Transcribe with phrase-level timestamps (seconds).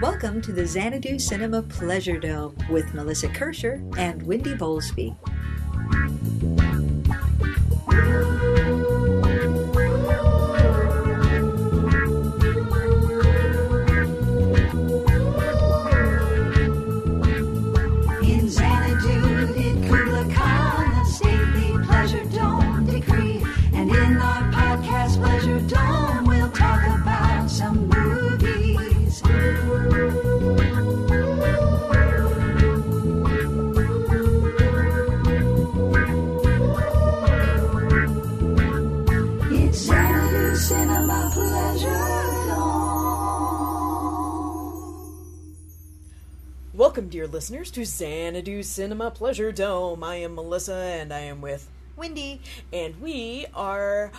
[0.00, 5.16] Welcome to the Xanadu Cinema Pleasure Dome with Melissa Kirscher and Wendy Bowlesby.
[46.90, 50.02] Welcome, dear listeners, to Xanadu Cinema Pleasure Dome.
[50.02, 52.40] I am Melissa, and I am with Wendy,
[52.72, 54.10] and we are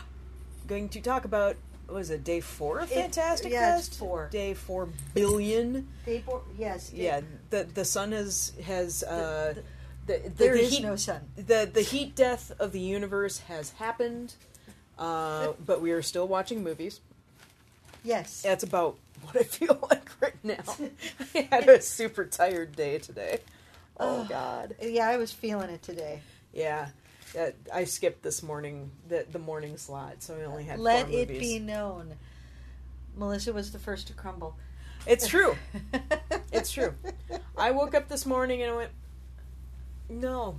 [0.67, 1.57] going to talk about
[1.87, 3.99] what was it, day four of Fantastic yeah, Fest?
[3.99, 4.29] four.
[4.31, 5.89] Day four billion.
[6.05, 6.91] Day four, yes.
[6.91, 9.55] day- Yeah, the the sun has has uh,
[10.05, 11.23] the, the, There the is heat, no sun.
[11.35, 14.35] The the heat death of the universe has happened,
[14.97, 17.01] uh, but we are still watching movies.
[18.05, 18.41] Yes.
[18.43, 20.63] That's about what I feel like right now.
[21.35, 23.39] I had a super tired day today.
[23.99, 24.75] Oh God.
[24.81, 26.21] Yeah, I was feeling it today.
[26.53, 26.89] Yeah,
[27.39, 30.79] uh, I skipped this morning the the morning slot, so I only had.
[30.79, 31.39] Let it movies.
[31.39, 32.15] be known.
[33.15, 34.55] Melissa was the first to crumble.
[35.05, 35.55] It's true.
[36.53, 36.93] It's true.
[37.57, 38.91] I woke up this morning and I went,
[40.09, 40.57] "No,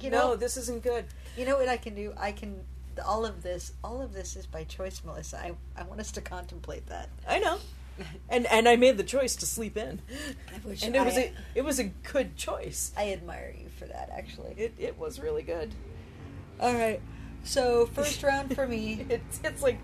[0.00, 1.04] You no, know, this isn't good."
[1.36, 2.14] you know what I can do?
[2.16, 2.64] I can.
[3.04, 5.38] All of this, all of this is by choice, Melissa.
[5.38, 7.08] I, I want us to contemplate that.
[7.28, 7.58] I know,
[8.28, 10.00] and and I made the choice to sleep in,
[10.82, 12.92] and it was I, a it was a good choice.
[12.96, 14.54] I admire you for that, actually.
[14.56, 15.72] It it was really good.
[16.60, 17.00] All right.
[17.44, 19.06] So first round for me.
[19.10, 19.78] It's it's like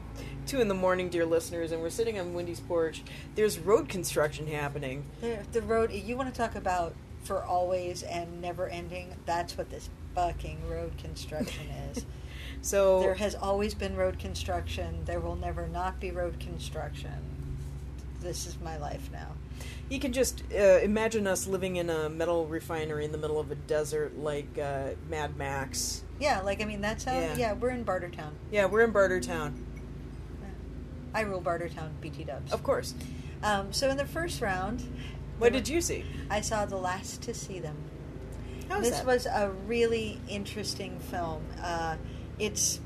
[0.47, 3.03] two in the morning, dear listeners, and we're sitting on Wendy's porch.
[3.37, 5.05] There's road construction happening.
[5.21, 5.93] The, the road.
[5.93, 9.15] You want to talk about for always and never ending?
[9.27, 12.05] That's what this fucking road construction is.
[12.63, 15.01] So There has always been road construction.
[15.05, 17.13] There will never not be road construction.
[18.21, 19.29] This is my life now.
[19.89, 23.51] You can just uh, imagine us living in a metal refinery in the middle of
[23.51, 26.05] a desert like uh, Mad Max.
[26.21, 27.13] Yeah, like I mean, that's how.
[27.13, 27.37] Yeah.
[27.37, 28.31] Yeah, we're in Bartertown.
[28.53, 29.55] Yeah, we're in Bartertown.
[31.15, 32.53] I rule Bartertown, BT Dubs.
[32.53, 32.95] Of course.
[33.43, 34.83] Um, so in the first round,
[35.39, 36.05] What did you see?
[36.31, 37.77] I saw The Last to See Them.
[38.69, 39.07] How was this that?
[39.07, 41.45] was a really interesting film.
[41.61, 41.97] Uh,
[42.43, 42.81] it's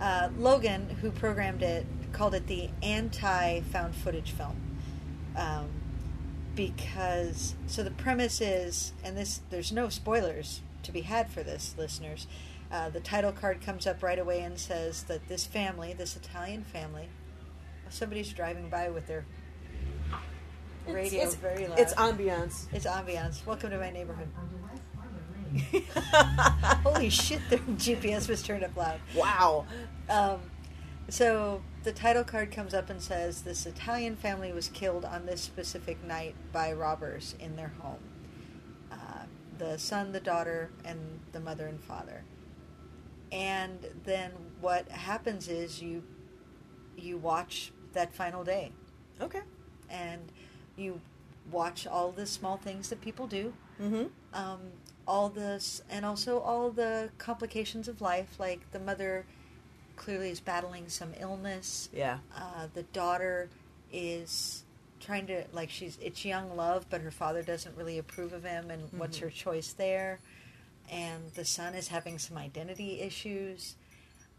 [0.00, 4.56] uh, Logan, who programmed it, called it the anti-found footage film,
[5.36, 5.68] um,
[6.56, 11.76] because so the premise is, and this there's no spoilers to be had for this,
[11.78, 12.26] listeners.
[12.72, 16.64] Uh, the title card comes up right away and says that this family, this Italian
[16.64, 17.08] family,
[17.88, 19.24] somebody's driving by with their
[20.88, 21.78] radio it's, very loud.
[21.78, 22.66] It's ambiance.
[22.72, 23.46] It's ambiance.
[23.46, 24.28] Welcome to my neighborhood.
[26.84, 29.00] Holy shit, their GPS was turned up loud.
[29.14, 29.66] wow.
[30.08, 30.40] Um,
[31.08, 35.40] so the title card comes up and says this Italian family was killed on this
[35.40, 37.98] specific night by robbers in their home.
[38.92, 39.24] Uh,
[39.58, 40.98] the son, the daughter, and
[41.32, 42.22] the mother and father.
[43.32, 46.02] And then what happens is you
[46.96, 48.72] you watch that final day
[49.20, 49.42] Okay.
[49.88, 50.32] and
[50.76, 51.00] you
[51.50, 54.04] watch all the small things that people do Mm-hmm.
[54.34, 54.58] um,
[55.08, 59.24] all this and also all the complications of life like the mother
[59.96, 62.18] clearly is battling some illness Yeah.
[62.36, 63.48] uh, the daughter
[63.90, 64.64] is
[65.00, 68.70] trying to like she's it's young love but her father doesn't really approve of him
[68.70, 69.22] and what's Mhm.
[69.22, 70.20] her choice there
[70.90, 73.76] and the son is having some identity issues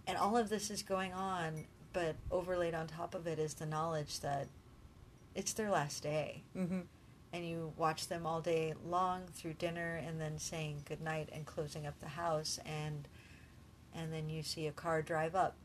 [0.06, 3.66] and all of this is going on but overlaid on top of it is the
[3.66, 4.48] knowledge that
[5.34, 6.82] it's their last day Mm-hmm.
[7.32, 11.86] And you watch them all day long through dinner and then saying goodnight and closing
[11.86, 13.08] up the house and
[13.96, 15.56] and then you see a car drive up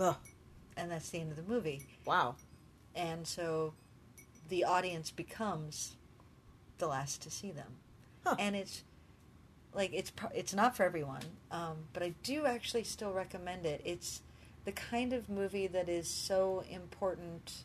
[0.00, 0.16] Ugh.
[0.76, 2.36] and that's the end of the movie Wow.
[2.94, 3.74] and so
[4.48, 5.96] the audience becomes
[6.78, 7.72] the last to see them
[8.24, 8.36] Huh.
[8.38, 8.82] and it's
[9.74, 14.22] like it's it's not for everyone um, but i do actually still recommend it it's
[14.64, 17.64] the kind of movie that is so important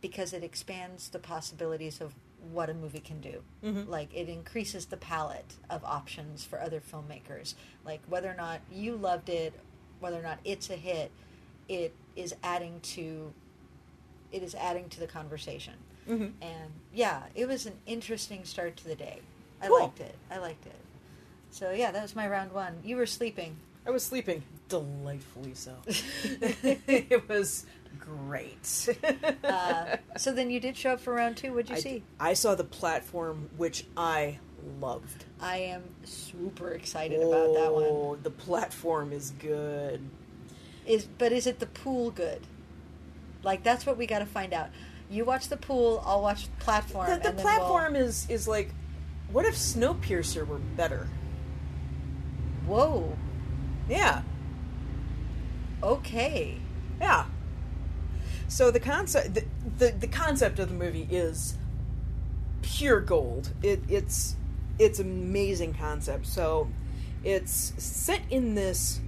[0.00, 2.14] because it expands the possibilities of
[2.52, 3.86] what a movie can do Mhm.
[3.88, 7.54] like it increases the palette of options for other filmmakers
[7.84, 9.52] like whether or not you loved it
[10.00, 11.10] whether or not it's a hit
[11.68, 13.32] it is adding to
[14.32, 15.74] it is adding to the conversation
[16.08, 16.42] Mm-hmm.
[16.42, 19.20] and yeah it was an interesting start to the day
[19.60, 19.80] i Cool.
[19.80, 20.74] liked it i liked it
[21.50, 23.56] so yeah that was my round one you were sleeping
[23.86, 25.74] I was sleeping delightfully so.
[25.86, 27.64] it was
[27.98, 28.88] great.
[29.44, 31.52] Uh, so then you did show up for round two.
[31.52, 32.02] What'd you I, see?
[32.18, 34.38] I saw the platform, which I
[34.80, 35.24] loved.
[35.40, 37.84] I am super excited about that one.
[37.84, 40.00] Oh, the platform is good.
[40.86, 42.46] Is but is it the pool good?
[43.42, 44.68] Like that's what we got to find out.
[45.10, 47.10] You watch the pool, I'll watch platform.
[47.10, 48.72] The, the platform is is like,
[49.32, 51.08] what if Snowpiercer were better?
[52.66, 53.16] Whoa.
[53.88, 54.22] Yeah,
[55.82, 56.56] Okay.
[57.00, 57.24] yeah.
[58.50, 59.44] So the concept, the,
[59.78, 61.54] the, the concept of the movie is
[62.62, 63.52] pure gold.
[63.62, 64.34] It, it's
[64.76, 66.26] it's amazing concept.
[66.26, 66.68] So
[67.22, 69.00] it's set in this.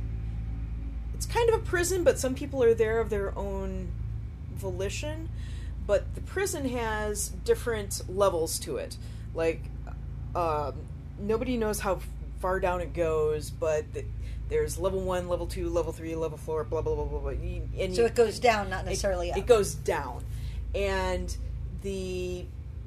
[1.15, 3.91] It's kind of a prison, but some people are there of their own
[4.55, 5.29] volition.
[5.88, 8.97] But the prison has different levels to it.
[9.35, 9.62] Like,
[10.37, 10.75] um,
[11.19, 11.99] nobody knows how
[12.38, 13.87] far down it goes, but
[14.52, 17.20] there's level one, level two, level three, level four, blah blah blah blah.
[17.20, 17.31] blah.
[17.31, 19.46] And So you- it goes down, not it- necessarily it, up.
[19.46, 20.25] goes down
[20.75, 21.34] and
[21.82, 22.44] the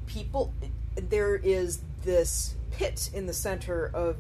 [0.07, 0.53] people
[0.95, 4.17] there is this pit in the center of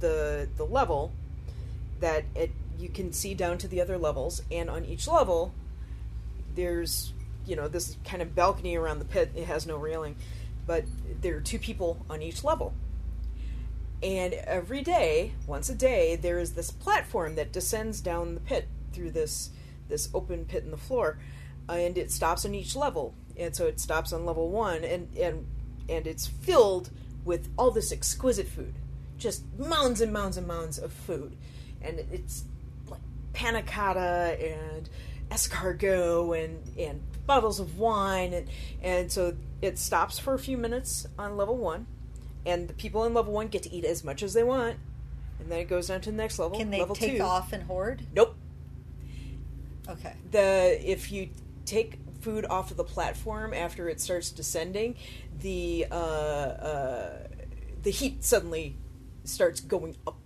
[0.00, 1.12] the the level
[2.00, 5.52] that it you can see down to the other levels and on each level
[6.54, 7.12] there's
[7.46, 10.14] you know this kind of balcony around the pit it has no railing
[10.66, 10.84] but
[11.20, 12.72] there are two people on each level
[14.02, 18.66] and every day, once a day, there is this platform that descends down the pit
[18.92, 19.50] through this
[19.88, 21.18] this open pit in the floor,
[21.68, 23.14] and it stops on each level.
[23.36, 25.46] And so it stops on level one, and and
[25.88, 26.90] and it's filled
[27.24, 28.74] with all this exquisite food,
[29.18, 31.36] just mounds and mounds and mounds of food,
[31.82, 32.44] and it's
[32.88, 33.00] like
[33.34, 34.88] panna cotta and
[35.30, 38.48] escargot and and bottles of wine, and
[38.82, 41.86] and so it stops for a few minutes on level one
[42.46, 44.76] and the people in level one get to eat as much as they want,
[45.38, 46.58] and then it goes down to the next level.
[46.58, 47.22] Can they level take two.
[47.22, 48.02] off and hoard?
[48.14, 48.36] Nope.
[49.88, 50.14] Okay.
[50.30, 51.30] The if you
[51.64, 54.96] take food off of the platform after it starts descending,
[55.40, 57.18] the uh, uh,
[57.82, 58.76] the heat suddenly
[59.24, 60.16] starts going up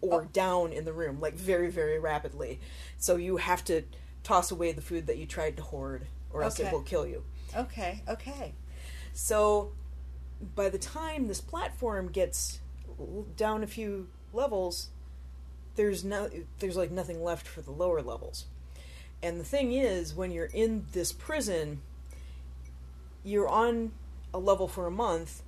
[0.00, 0.28] or Oh.
[0.32, 2.60] down in the room like very very rapidly.
[2.98, 3.82] So you have to
[4.22, 6.68] toss away the food that you tried to hoard, or else Okay.
[6.68, 7.24] it will kill you.
[7.56, 8.02] Okay.
[8.08, 8.52] Okay.
[9.14, 9.72] So
[10.54, 12.60] by the time this platform gets
[13.36, 14.88] down a few levels,
[15.76, 18.46] there's no there's like nothing left for the lower levels.
[19.22, 21.80] And the thing is, when you're in this prison,
[23.24, 23.92] you're on
[24.32, 25.42] a level for a month,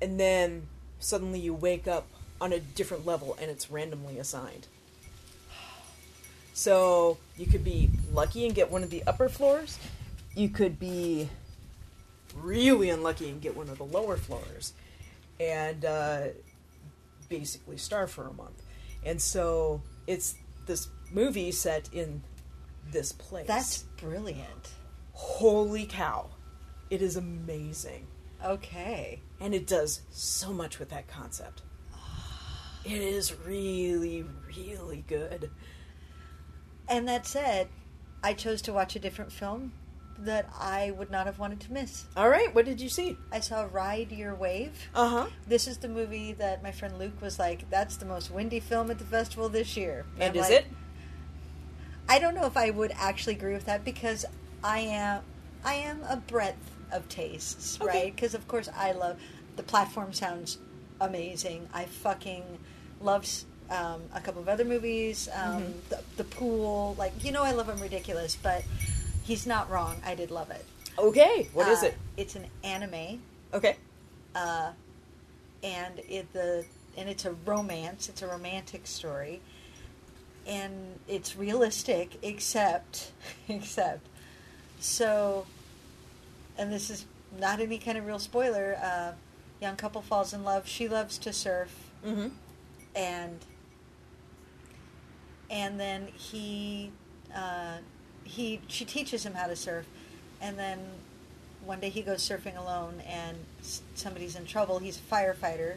[0.00, 0.68] and then
[1.00, 2.06] suddenly you wake up
[2.40, 4.66] on a different level and it's randomly assigned.
[6.52, 9.78] So you could be lucky and get one of the upper floors.
[10.34, 11.28] You could be
[12.34, 14.72] really unlucky and get one of the lower floors
[15.40, 16.22] and uh,
[17.28, 18.62] basically starve for a month.
[19.04, 20.34] And so it's
[20.66, 22.22] this movie set in
[22.90, 23.46] this place.
[23.46, 24.70] That's brilliant.
[25.12, 26.30] holy cow.
[26.90, 28.06] It is amazing.
[28.44, 29.20] Okay.
[29.40, 31.62] And it does so much with that concept.
[32.84, 35.50] It is really, really good.
[36.86, 37.68] And that said,
[38.22, 39.72] I chose to watch a different film
[40.18, 42.04] that I would not have wanted to miss.
[42.16, 43.16] All right, what did you see?
[43.32, 44.88] I saw Ride Your Wave.
[44.94, 45.26] Uh huh.
[45.46, 48.90] This is the movie that my friend Luke was like, "That's the most windy film
[48.90, 50.66] at the festival this year." And I'm is like, it?
[52.08, 54.24] I don't know if I would actually agree with that because
[54.62, 55.22] I am
[55.64, 57.86] I am a breadth of tastes, Okay.
[57.86, 58.14] right?
[58.14, 59.16] Because of course I love
[59.56, 60.58] the platform sounds
[61.00, 61.68] amazing.
[61.72, 62.44] I fucking
[63.00, 63.26] love
[63.70, 65.72] um, a couple of other movies, um, Mm-hmm.
[65.88, 68.62] the, the pool, like you know I love them ridiculous, but
[69.24, 70.00] he's not wrong.
[70.06, 70.64] I did love it.
[70.98, 71.94] Okay, What is Uh, it?
[72.16, 73.20] It's an anime
[73.52, 73.76] Okay.
[74.36, 74.70] uh,
[75.64, 76.64] and it the
[76.96, 78.08] and it's a romance.
[78.08, 79.40] It's a romantic story,
[80.46, 83.10] and it's realistic, except
[83.48, 84.06] except
[84.78, 85.46] so.
[86.56, 87.04] And this is
[87.40, 88.76] not any kind of real spoiler.
[88.80, 89.12] Uh,
[89.60, 90.68] young couple falls in love.
[90.68, 91.74] She loves to surf,
[92.06, 92.28] Mm-hmm.
[92.94, 93.40] and
[95.50, 96.92] and then he
[97.34, 97.78] uh,
[98.24, 99.86] he she teaches him how to surf,
[100.40, 100.80] and then
[101.64, 103.38] one day he goes surfing alone and
[103.94, 104.78] somebody's in trouble.
[104.78, 105.76] He's a firefighter,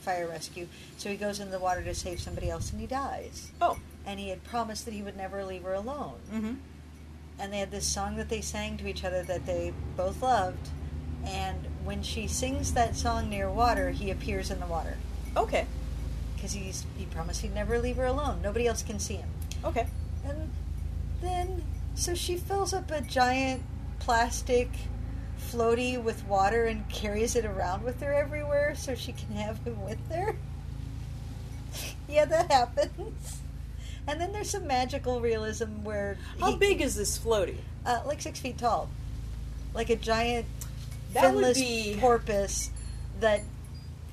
[0.00, 3.52] fire rescue, so he goes in the water to save somebody else and he dies.
[3.60, 3.78] Oh.
[4.04, 6.14] And he had promised that he would never leave her alone.
[6.32, 6.54] Mm-hmm.
[7.38, 10.70] And they had this song that they sang to each other that they both loved.
[11.24, 14.96] And when she sings that song near water, he appears in the water
[15.36, 15.66] Okay.
[16.34, 18.40] because he's he promised he'd never leave her alone.
[18.42, 19.28] Nobody else can see him.
[19.64, 19.86] Okay.
[20.26, 20.50] And
[21.20, 21.62] then,
[21.98, 23.62] so she fills up a giant
[23.98, 24.68] plastic
[25.50, 29.82] floaty with water and carries it around with her everywhere so she can have him
[29.84, 30.36] with her.
[32.08, 33.40] yeah, that happens.
[34.06, 37.56] And then there's some magical realism where How he- big is this floaty?
[37.84, 38.88] Uh, like six feet tall,
[39.74, 40.46] like a giant
[41.14, 42.70] That finless be- porpoise
[43.20, 43.42] that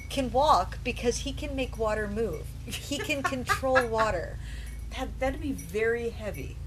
[0.09, 2.45] can walk because he can make water move.
[2.65, 4.37] He can control water.
[4.97, 6.57] That that'd be very heavy.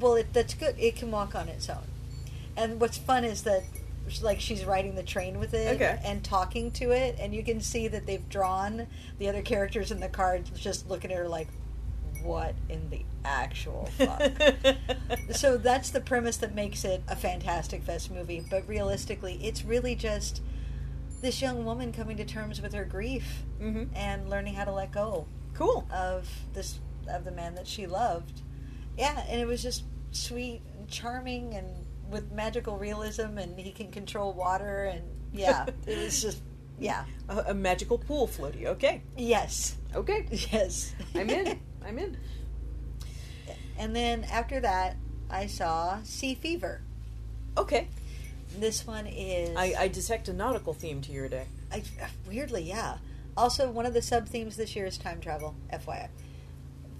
[0.00, 0.74] Well, it, that's good.
[0.78, 1.84] It can walk on its own.
[2.56, 3.62] And what's fun is that,
[4.22, 5.98] like, she's riding the train with it Okay.
[6.04, 8.86] and talking to it, and you can see that they've drawn
[9.18, 11.48] the other characters in the cards just looking at her like,
[12.22, 14.32] "What in the actual fuck?"
[15.32, 18.42] so that's the premise that makes it a fantastic fest movie.
[18.48, 20.40] But realistically, it's really just
[21.20, 24.92] this young woman coming to terms with her grief hmm and learning how to let
[24.92, 25.86] go Cool.
[25.92, 26.78] of this
[27.08, 28.40] of the man that she loved.
[28.96, 31.68] Yeah, and it was just sweet and charming and
[32.10, 36.40] with magical realism and he can control water and yeah, it was just
[36.78, 37.04] yeah.
[37.28, 38.66] A, a magical pool floaty.
[38.66, 39.02] Okay.
[39.16, 39.76] Yes.
[39.94, 40.26] Okay.
[40.52, 40.94] Yes.
[41.14, 41.58] I'm in.
[41.86, 42.16] I'm in.
[43.78, 44.96] and then after that,
[45.30, 46.82] I saw Sea Fever.
[47.56, 47.88] Okay.
[48.58, 51.46] This one is I, I detect a nautical theme to your day.
[51.72, 52.98] I, uh, weirdly, yeah.
[53.36, 55.54] Also, one of the sub themes this year is time travel.
[55.72, 56.08] FYI,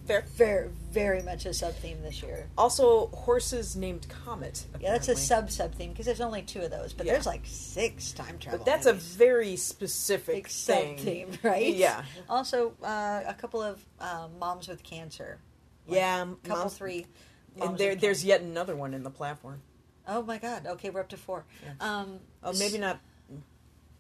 [0.07, 0.25] Fair.
[0.35, 2.47] very, very much a sub theme this year.
[2.57, 4.65] Also, horses named Comet.
[4.81, 7.13] Yeah, that's a sub sub theme because there's only two of those, but Yeah.
[7.13, 8.59] there's like six time travel.
[8.59, 10.99] But that's a very specific big sub thing.
[10.99, 11.75] theme, right?
[11.75, 12.05] Yeah.
[12.29, 15.39] Also, uh, a couple of um, moms with cancer.
[15.89, 16.19] Yeah.
[16.45, 17.07] Couple moms- three.
[17.61, 18.27] And there, there's cancer.
[18.29, 19.63] yet another one in the platform.
[20.09, 20.67] Oh my God!
[20.67, 21.45] Okay, we're up to four.
[21.81, 23.01] Um, Oh, maybe not.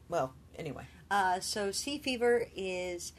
[0.08, 0.84] Well, anyway.
[1.10, 3.12] Uh, so, Sea Fever is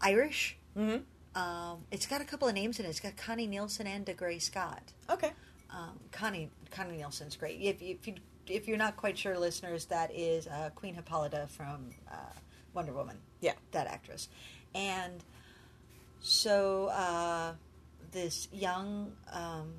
[0.00, 0.56] Irish.
[0.78, 1.02] Mm-hmm.
[1.34, 2.88] Um, it's got a couple of names in it.
[2.88, 4.92] It's got Connie Nielsen and Dougray Scott.
[5.08, 5.32] Okay.
[5.70, 7.60] Um, Connie Connie Nielsen's great.
[7.60, 8.14] If, if you
[8.46, 12.16] if you're not quite sure, listeners, that is uh, Queen Hippolyta from uh,
[12.74, 13.16] Wonder Woman.
[13.40, 13.52] Yeah.
[13.72, 14.28] that actress.
[14.74, 15.22] And
[16.20, 17.52] so uh,
[18.10, 19.72] this young um,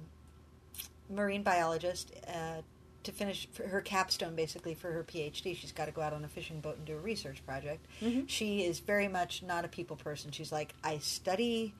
[1.09, 2.61] marine biologist, uh,
[3.03, 6.27] to finish her capstone basically for her PhD, she's got to go out on a
[6.27, 7.85] fishing boat and do a research project.
[8.01, 8.27] Mhm.
[8.29, 10.31] She is very much not a people person.
[10.31, 11.73] She's like, I study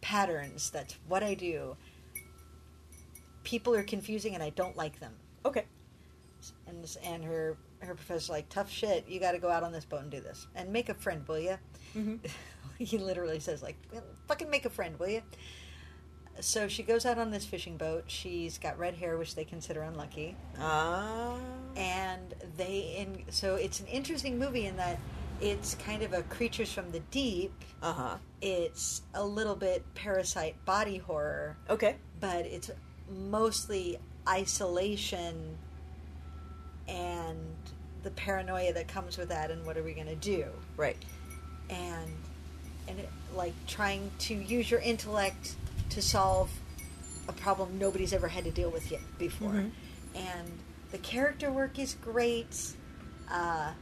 [0.00, 0.70] patterns.
[0.70, 1.76] That's what I do.
[3.44, 5.64] People are confusing and I don't like them Okay.
[6.66, 9.86] and and her her professor's like tough shit you got to go out on this
[9.86, 11.56] boat and do this and make a friend will you
[11.96, 12.16] Mm-hmm.
[12.78, 13.76] he literally says like
[14.28, 15.22] fucking make a friend will you
[16.40, 19.82] so she goes out on this fishing boat she's got red hair which they consider
[19.82, 21.36] unlucky Ah.
[21.76, 24.98] and they in so it's an interesting movie in that
[25.40, 28.16] it's kind of a creatures from the deep Uh huh.
[28.42, 31.96] it's a little bit parasite body horror Okay.
[32.20, 32.70] but it's
[33.10, 35.56] mostly isolation
[36.88, 37.38] and
[38.02, 40.44] the paranoia that comes with that and what are we going to do
[40.76, 40.96] Right.
[41.68, 42.10] and
[42.88, 45.54] and it, like trying to use your intellect
[45.90, 46.50] to solve
[47.28, 49.50] a problem nobody's ever had to deal with yet before.
[49.50, 49.70] Mhm.
[50.14, 50.58] and
[50.90, 52.72] the character work is great.
[53.30, 53.72] Uh,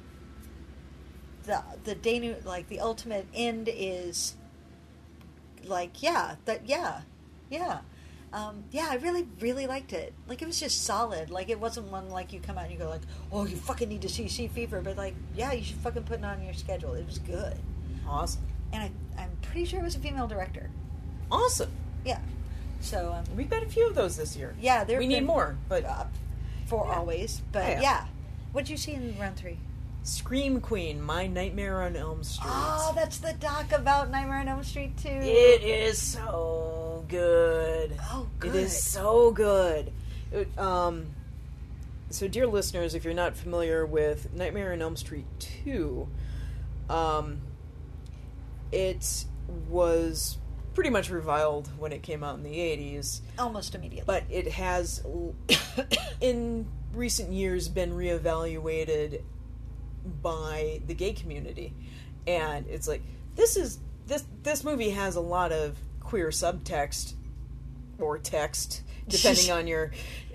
[1.45, 4.35] the the Danu like the ultimate end is
[5.65, 7.03] like yeah that yeah
[7.51, 7.81] yeah.
[8.31, 10.13] Um, yeah I really really liked it.
[10.27, 11.31] Like it was just solid.
[11.31, 13.01] Like it wasn't one like you come out and you go like
[13.33, 16.19] oh you fucking need to see Sea Fever but like yeah you should fucking put
[16.19, 16.93] it on your schedule.
[16.93, 17.57] It was good.
[18.07, 18.43] Awesome.
[18.73, 20.69] and I, I'm pretty sure it was a female director.
[21.31, 21.71] Awesome.
[22.05, 22.19] Yeah
[22.81, 24.55] so um, We've got a few of those this year.
[24.61, 26.05] yeah there we need more, but uh,
[26.67, 26.97] for Yeah.
[26.99, 27.81] always but Yeah.
[27.81, 28.05] yeah,
[28.53, 29.59] what did you see in round three?
[30.05, 32.49] Scream Queen, My Nightmare on Elm Street.
[32.51, 35.09] Oh, that's the doc about Nightmare on Elm Street too.
[35.11, 37.95] It is so good.
[38.11, 38.55] Oh, good.
[38.55, 39.93] It is so good.
[40.33, 41.07] It, um,
[42.11, 45.27] so, dear listeners, if you're not familiar with Nightmare on Elm Street
[45.65, 46.09] 2,
[46.89, 47.41] um,
[48.73, 49.25] it
[49.69, 50.39] was
[50.79, 54.05] pretty much reviled when it came out in the 80s, almost immediately.
[54.07, 55.05] but it has,
[56.21, 59.23] in recent years, been reevaluated
[60.23, 61.75] by the gay community.
[62.29, 63.03] And it's like,
[63.35, 63.81] this is.
[64.07, 67.15] This, this movie has a lot of queer subtext
[67.99, 69.91] or text depending on your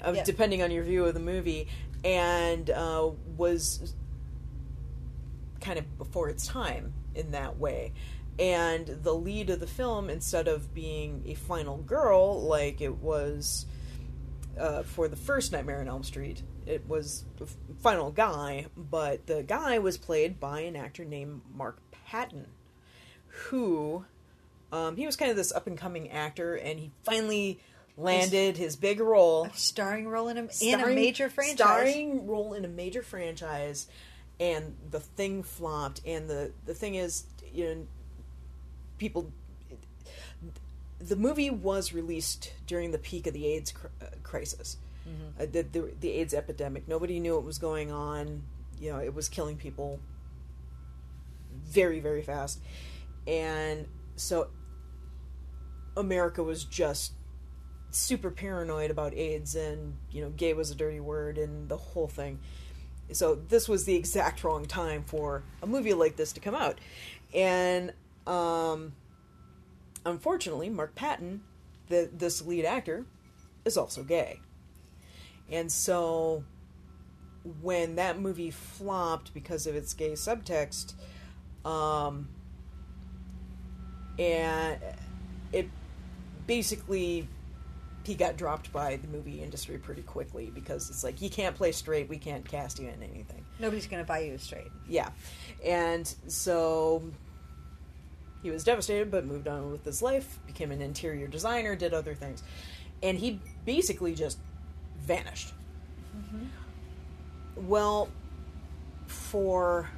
[0.05, 0.23] uh, Yeah.
[0.25, 1.69] depending on your view of the movie
[2.03, 3.95] and uh, was
[5.62, 7.93] kind of before its time in that way
[8.39, 13.65] and the lead of the film instead of being a final girl like it was
[14.59, 19.25] uh, for the first nightmare on elm street it was a f- final guy but
[19.27, 22.47] the guy was played by an actor named mark patton
[23.27, 24.05] who
[24.73, 27.59] um, he was kind of this up and coming actor, and he finally
[27.95, 31.55] landed his big role, starring role in a, in a major franchise.
[31.55, 33.87] starring role in a major franchise,
[34.39, 36.01] and the thing flopped.
[36.07, 37.87] And the the thing is, you know,
[39.03, 39.31] people.
[41.00, 44.77] the movie was released during the peak of the AIDS cr- uh, crisis,
[45.39, 46.88] uh, the, the the AIDS epidemic.
[46.88, 48.43] Nobody knew what was going on.
[48.79, 50.00] You know, it was killing people
[51.65, 52.62] very very fast,
[53.27, 54.48] and so
[55.98, 57.12] America was just
[57.91, 62.07] super paranoid about AIDS and you know gay was a dirty word and the whole
[62.07, 62.39] thing.
[63.12, 66.79] So this was the exact wrong time for a movie like this to come out,
[67.33, 67.91] and
[68.27, 68.93] um,
[70.05, 71.41] unfortunately, Mark Patton,
[71.89, 73.05] the this lead actor,
[73.65, 74.39] is also gay,
[75.51, 76.43] and so
[77.61, 80.93] when that movie flopped because of its gay subtext,
[81.65, 82.29] um,
[84.17, 84.79] and
[85.51, 85.69] it
[86.47, 87.27] basically
[88.03, 91.71] he got dropped by the movie industry pretty quickly because it's like you can't play
[91.71, 93.45] straight, we can't cast you in anything.
[93.59, 94.71] Nobody's going to buy you straight.
[94.87, 95.09] Yeah,
[95.63, 97.01] and so
[98.43, 102.13] he was devastated, but moved on with his life, became an interior designer, did other
[102.13, 102.43] things,
[103.01, 104.38] and he basically just
[105.00, 105.53] vanished.
[107.55, 108.09] Well,
[109.07, 109.89] for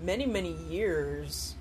[0.00, 1.54] many many years,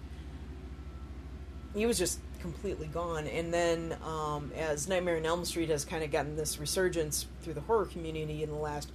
[1.74, 3.28] he was just completely gone.
[3.28, 7.56] And then, um, as Nightmare on Elm Street has kind of gotten this resurgence through
[7.56, 8.92] the horror community in the last,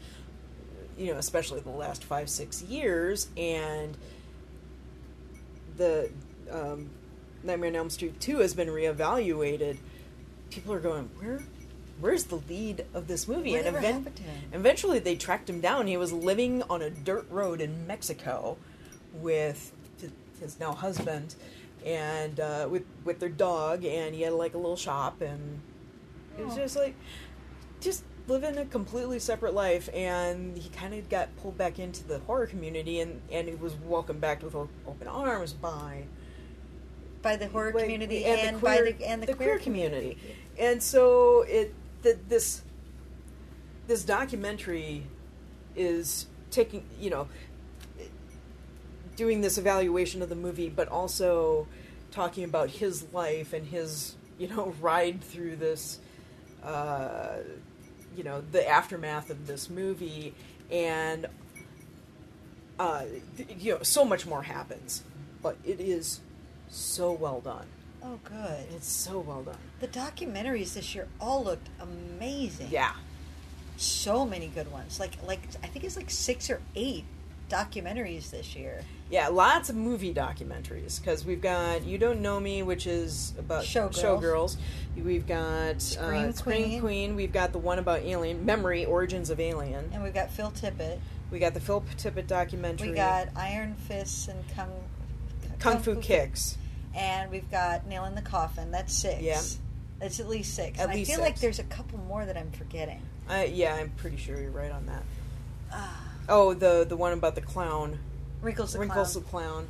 [0.96, 3.96] you know, especially the last five six years, and
[5.76, 6.10] the
[6.50, 6.90] um,
[7.42, 9.76] Nightmare on Elm Street two has been reevaluated.
[10.50, 11.40] People are going, where,
[12.00, 13.52] where's the lead of this movie?
[13.52, 14.12] Whatever and him?
[14.52, 15.86] eventually they tracked him down.
[15.86, 18.56] He was living on a dirt road in Mexico
[19.14, 19.72] with
[20.40, 21.34] his now husband
[21.86, 25.60] and uh, with with their dog, and he had like a little shop, and
[26.38, 26.58] it was Oh.
[26.58, 26.94] just like
[27.80, 29.88] just living a completely separate life.
[29.94, 33.74] And he kind of got pulled back into the horror community, and and he was
[33.74, 36.04] welcomed back with open arms by
[37.22, 39.48] By the horror like, community and and, the by queer- the and the, the queer,
[39.50, 40.18] queer community.
[40.58, 42.62] And so it th- this
[43.86, 45.06] this documentary
[45.74, 47.28] is taking you know
[49.16, 51.66] doing this evaluation of the movie, but also
[52.10, 55.98] talking about his life and his you know ride through this
[56.62, 57.38] uh,
[58.16, 60.34] you know the aftermath of this movie
[60.70, 61.26] and
[62.78, 63.04] uh,
[63.58, 65.02] you know so much more happens,
[65.42, 66.20] but it is
[66.68, 67.66] so well done.
[68.04, 68.66] Oh, good.
[68.74, 69.58] It's so well done.
[69.80, 72.68] The documentaries this year all looked amazing.
[72.70, 72.94] Yeah.
[73.76, 74.98] so many good ones.
[74.98, 77.04] Like like I think it's like six or eight
[77.52, 78.82] documentaries this year.
[79.10, 83.64] Yeah, lots of movie documentaries because we've got "You Don't Know Me," which is about
[83.64, 84.02] Showgirls.
[84.02, 84.56] showgirls.
[84.96, 86.80] We've got Scream uh, Scream Queen.
[86.80, 87.16] Queen.
[87.16, 89.90] We've got the one about Alien, Memory, Origins of Alien.
[89.92, 90.98] And we've got Phil Tippett.
[91.30, 92.90] We got the Phil Tippett documentary.
[92.90, 94.70] We got Iron Fists and Kung
[95.58, 96.56] Kung, Fu Kicks.
[96.94, 98.70] and we've got Nail in the Coffin.
[98.70, 99.22] That's six.
[99.22, 99.40] Yeah.
[100.00, 100.78] That's at least six.
[100.80, 103.00] At and least I feel like there's a couple more that I'm forgetting.
[103.30, 105.04] Uh, yeah, I'm pretty sure you're right on that.
[105.70, 107.98] Ah, Oh, the the one about the clown,
[108.40, 109.24] Wrinkles the Wrinkles Clown.
[109.24, 109.68] the clown.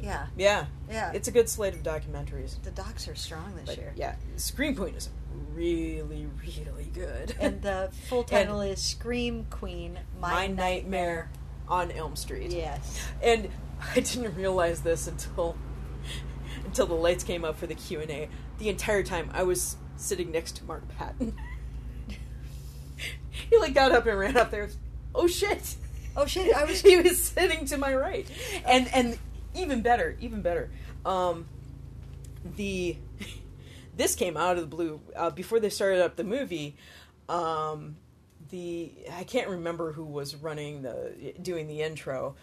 [0.00, 1.12] Yeah, Yeah, yeah.
[1.12, 2.60] it's a good slate of documentaries.
[2.64, 3.92] the docs are strong this But year.
[3.94, 5.08] yeah, Scream Queen is
[5.54, 7.36] really, really good.
[7.38, 11.30] And the full title is Scream Queen: My, My Nightmare
[11.68, 12.50] on Elm Street.
[12.50, 13.00] Yes.
[13.22, 13.48] And
[13.94, 15.56] I didn't realize this until
[16.64, 18.28] until the lights came up for the Q and A.
[18.58, 21.34] The entire time I was sitting next to Mark Patton.
[23.48, 24.68] he like got up and ran up there.
[25.14, 25.76] Oh shit!
[26.16, 26.54] Oh shit!
[26.54, 26.80] I was.
[26.82, 28.26] he was sitting to my right,
[28.64, 29.18] and and
[29.54, 30.70] even better, even better.
[31.04, 31.46] Um,
[32.56, 32.96] the
[33.96, 36.76] this came out of the blue uh, before they started up the movie.
[37.28, 37.96] Um,
[38.50, 42.36] the I can't remember who was running the doing the intro,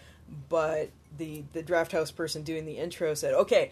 [0.49, 3.71] but the the draft house person doing the intro said, "Okay,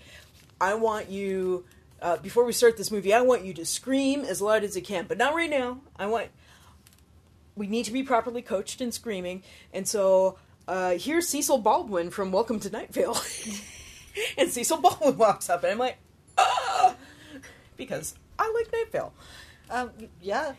[0.60, 1.66] I want you."
[2.00, 4.84] Uh, before we start this movie, I want you to scream as loud as you
[4.84, 5.80] can, but not right now.
[5.98, 6.28] I want
[7.58, 9.44] we need to be properly coached in screaming.
[9.74, 13.18] And so uh, here's Cecil Baldwin from Welcome to Night Vale.
[14.38, 15.98] and Cecil Baldwin walks up, and I'm like,
[16.38, 16.96] ah!
[17.76, 19.14] Because I like Night Vale.
[19.70, 19.92] Um,
[20.22, 20.54] yeah.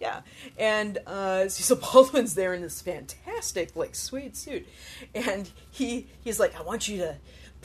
[0.00, 0.22] Yeah.
[0.58, 4.66] And uh, Cecil Baldwin's there in this fantastic, like, suede suit.
[5.14, 7.16] And he he's like, I want you to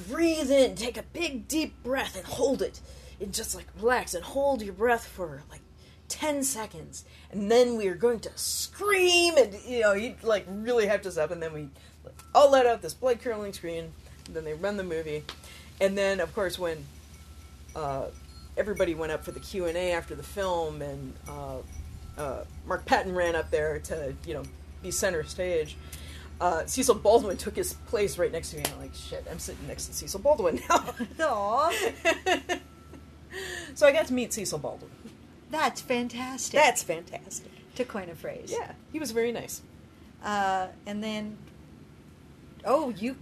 [0.09, 2.81] breathe in, take a big, deep breath, and hold it.
[3.19, 5.61] And just, like, relax and hold your breath for, like,
[6.09, 7.05] 10 seconds.
[7.31, 9.37] And then we are going to scream.
[9.37, 11.31] And, you know, you, like, really hyped us up.
[11.31, 11.69] And then we
[12.33, 13.91] all let out this blood curdling scream.
[14.27, 15.23] And then they run the movie.
[15.81, 16.85] And then, of course, when
[17.75, 18.05] uh,
[18.57, 21.57] everybody went up for the Q and A after the film, and uh,
[22.17, 24.43] uh, Mark Patton ran up there to you know
[24.81, 25.75] be center stage.
[26.39, 28.63] Uh, Cecil Baldwin took his place right next to me.
[28.71, 30.93] I'm like, shit, I'm sitting next to Cecil Baldwin now.
[31.19, 31.71] Aw.
[33.73, 34.89] So I got to meet Cecil Baldwin.
[35.51, 36.59] That's fantastic.
[36.59, 37.51] That's fantastic.
[37.75, 38.51] to coin a phrase.
[38.57, 39.61] Yeah, he was very nice.
[40.23, 41.37] Uh, and then,
[42.65, 43.15] oh, you,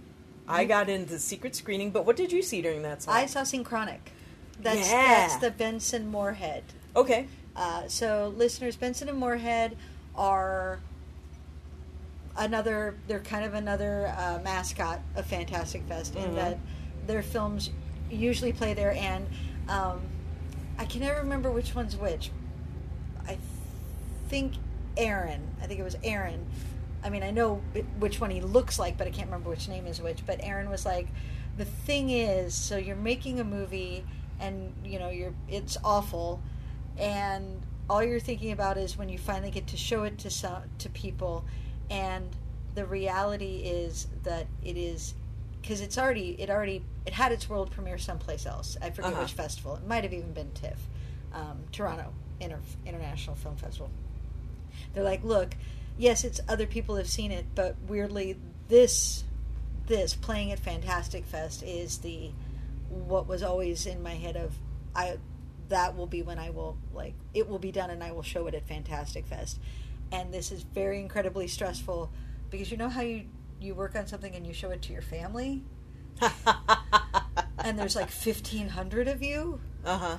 [0.48, 3.04] I got into secret screening, but what did you see during that?
[3.08, 4.12] I saw Synchronic.
[4.60, 5.06] That's Yeah.
[5.28, 6.64] that's the Benson Moorhead.
[6.96, 7.26] okay.
[7.56, 9.76] Uh, so, listeners, Benson and Moorhead
[10.16, 10.80] are
[12.36, 12.96] another.
[13.06, 16.34] They're kind of another uh, mascot of Fantastic Fest in Mhm.
[16.36, 16.58] that
[17.06, 17.70] their films
[18.10, 19.26] usually play there, and
[19.68, 20.00] um,
[20.78, 22.30] I can never remember which one's which.
[23.26, 23.38] I
[24.28, 24.54] think
[24.96, 25.40] Aaron.
[25.62, 26.44] I think it was Aaron.
[27.02, 27.56] I mean, I know
[27.98, 30.24] which one he looks like, but I can't remember which name is which.
[30.26, 31.08] But Aaron was like,
[31.56, 34.04] the thing is, so you're making a movie,
[34.40, 36.42] and you know, you're it's awful,
[36.98, 40.62] and all you're thinking about is when you finally get to show it to some
[40.78, 41.44] to people,
[41.90, 42.28] and
[42.74, 45.14] the reality is that it is
[45.60, 48.76] because it's already it already it had its world premiere someplace else.
[48.80, 49.22] I forget Uh-huh.
[49.22, 49.76] which festival.
[49.76, 50.78] It might have even been TIFF,
[51.32, 53.90] um, Toronto Inter- International Film Festival.
[54.92, 55.54] They're like, look,
[55.98, 58.36] yes, it's other people have seen it, but weirdly,
[58.68, 59.24] this
[59.86, 62.30] this playing at Fantastic Fest is the
[62.88, 64.54] what was always in my head of
[64.96, 65.18] I
[65.68, 68.46] that will be when I will like it will be done and I will show
[68.46, 69.58] it at Fantastic Fest.
[70.10, 72.10] And this is very incredibly stressful
[72.50, 73.24] because you know how you
[73.60, 75.62] you work on something and you show it to your family
[77.58, 79.60] and there's like 1500 of you.
[79.84, 80.16] uh huh.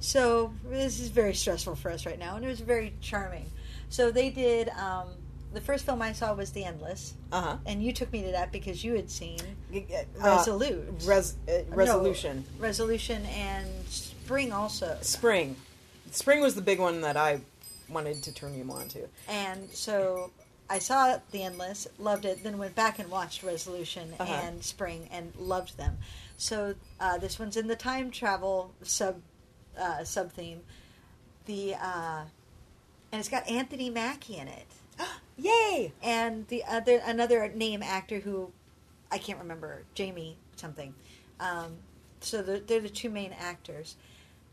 [0.00, 3.50] So this is very stressful for us right now, and it was very charming.
[3.88, 4.68] So they did.
[4.70, 5.08] Um,
[5.52, 7.56] the first film I saw was The Endless, Uh huh.
[7.66, 9.38] and you took me to that because you had seen
[9.72, 9.80] Uh,
[10.18, 12.44] Resolute, res- uh, No, resolution.
[12.58, 14.96] Resolution, and Spring also.
[15.02, 15.54] Spring.
[16.10, 17.42] Spring was the big one that I
[17.88, 19.06] wanted to turn you on to.
[19.28, 20.30] And so
[20.72, 24.32] I saw The Endless, loved it, then went back and watched Resolution Uh-huh.
[24.32, 25.98] and Spring and loved them.
[26.38, 29.20] So uh, this one's in the time travel sub
[29.78, 30.60] uh, sub theme.
[31.46, 32.22] The uh,
[33.12, 34.66] and it's got Anthony Mackie in it,
[35.36, 35.92] Yay!
[36.02, 38.50] and the other another name actor who
[39.10, 40.94] I can't remember, Jamie something.
[41.38, 41.76] Um,
[42.20, 43.96] so they're, they're the two main actors.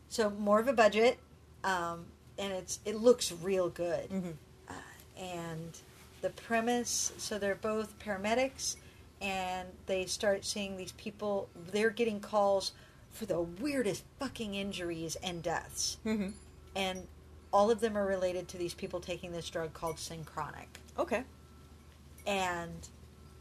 [0.10, 1.17] So more of a budget,
[1.63, 4.34] um, and it's it looks real good Mhm.
[4.67, 4.73] uh,
[5.17, 5.77] and
[6.21, 8.75] the premise so they're both paramedics
[9.21, 12.71] and they start seeing these people they're getting calls
[13.12, 16.29] for the weirdest fucking injuries and deaths Mm-hmm.
[16.75, 17.08] and
[17.51, 21.23] all of them are related to these people taking this drug called synchronic Okay.
[22.27, 22.88] and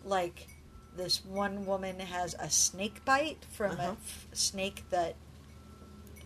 [0.05, 0.49] like
[0.97, 3.83] this one woman has a snake bite from Uh-huh.
[3.91, 5.15] a f- snake that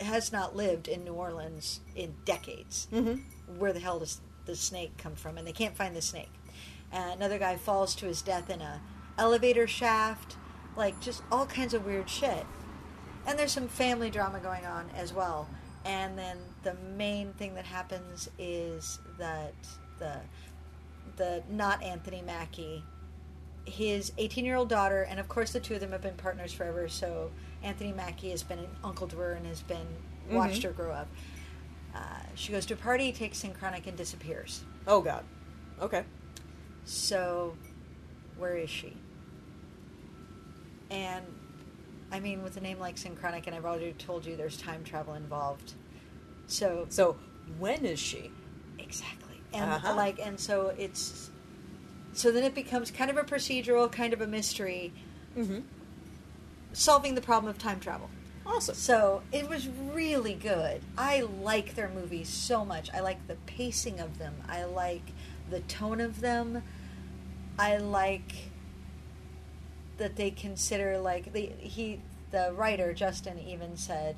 [0.01, 3.59] has not lived in New Orleans in decades Mm-hmm.
[3.59, 5.39] where the hell does the snake come from?
[5.39, 6.31] And they can't find the snake.
[6.93, 8.81] Uh, another guy falls to his death in a
[9.19, 10.37] elevator shaft,
[10.77, 12.45] like just all kinds of weird shit.
[13.27, 15.49] And there's some family drama going on as well.
[15.85, 19.55] And then the main thing that happens is that
[19.99, 20.17] the
[21.17, 22.83] the not Anthony Mackie,
[23.65, 26.53] his 18 year old daughter, and of course the two of them have been partners
[26.53, 26.89] forever.
[26.89, 27.31] So
[27.63, 29.87] Anthony Mackie has been an uncle to her and has been
[30.31, 30.65] watched Mhm.
[30.65, 31.09] her grow up.
[31.95, 31.99] Uh,
[32.35, 34.65] she goes to a party, takes Synchronic, and disappears.
[34.87, 35.25] Oh God.
[35.81, 36.05] Okay.
[36.85, 37.57] So,
[38.39, 38.95] where is she?
[40.91, 41.25] And,
[42.11, 45.15] I mean, with a name like Synchronic, and I've already told you there's time travel
[45.15, 45.73] involved.
[46.47, 47.17] So, So
[47.59, 48.31] when is she?
[48.79, 49.37] exactly.
[49.55, 49.95] And, Uh-huh.
[49.95, 51.31] like, and so it's.
[52.15, 54.93] So then it becomes kind of a procedural, kind of a mystery,
[55.39, 55.61] Mm-hmm.
[56.75, 58.11] solving the problem of time travel.
[58.47, 58.75] Awesome.
[58.75, 60.83] So it was really good.
[60.99, 62.91] I like their movies so much.
[62.93, 64.35] I like the pacing of them.
[64.47, 65.05] I like
[65.51, 66.63] the tone of them.
[67.59, 68.33] I like
[69.99, 72.01] that they consider like the he
[72.31, 74.17] the writer Justin even said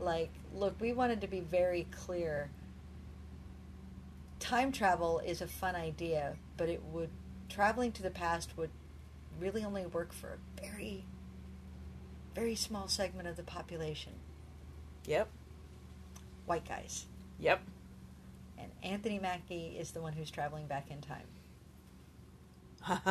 [0.00, 2.50] like look we wanted to be very clear
[4.40, 7.10] time travel is a fun idea but it would
[7.48, 8.70] traveling to the past would
[9.38, 11.04] really only work for a very
[12.34, 14.12] very small segment of the population
[15.06, 15.28] Yep.
[16.46, 17.06] white guys
[17.38, 17.60] Yep.
[18.60, 21.26] And Anthony Mackie is the one who's traveling back in time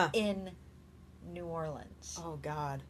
[0.14, 0.52] in
[1.34, 2.84] New Orleans Oh God.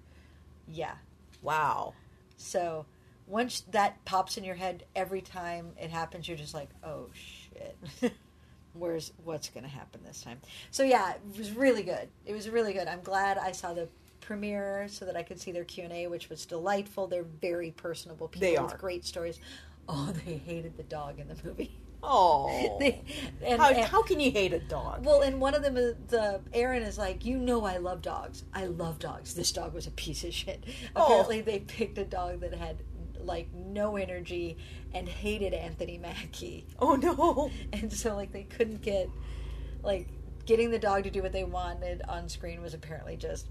[0.67, 0.95] yeah
[1.41, 1.93] Wow.
[2.37, 2.85] So
[3.27, 7.77] once that pops in your head every time it happens, you're just like, oh shit.
[8.73, 10.39] Where's what's going to happen this time?
[10.71, 12.07] So yeah, it was really good.
[12.25, 12.87] It was really good.
[12.87, 13.87] I'm glad I saw the
[14.21, 17.07] premiere so that I could see their Q and A, which was delightful.
[17.07, 19.39] They're very personable people They with great stories.
[19.87, 21.71] Oh, they hated the dog in the movie.
[22.01, 22.77] Oh.
[22.79, 23.01] They-
[23.43, 25.05] and- how, and- how can you hate a dog?
[25.05, 28.43] well, and one of them, uh, the Aaron is like, you know, I love dogs.
[28.53, 29.33] I love dogs.
[29.33, 30.63] This dog was a piece of shit.
[30.95, 31.03] Oh.
[31.05, 32.77] Apparently, they picked a dog that had
[33.19, 34.57] like no energy
[34.93, 36.65] and hated Anthony Mackie.
[36.79, 37.51] Oh no!
[37.73, 39.09] And so like they couldn't get
[39.83, 40.07] like
[40.45, 43.47] getting the dog to do what they wanted on screen was apparently just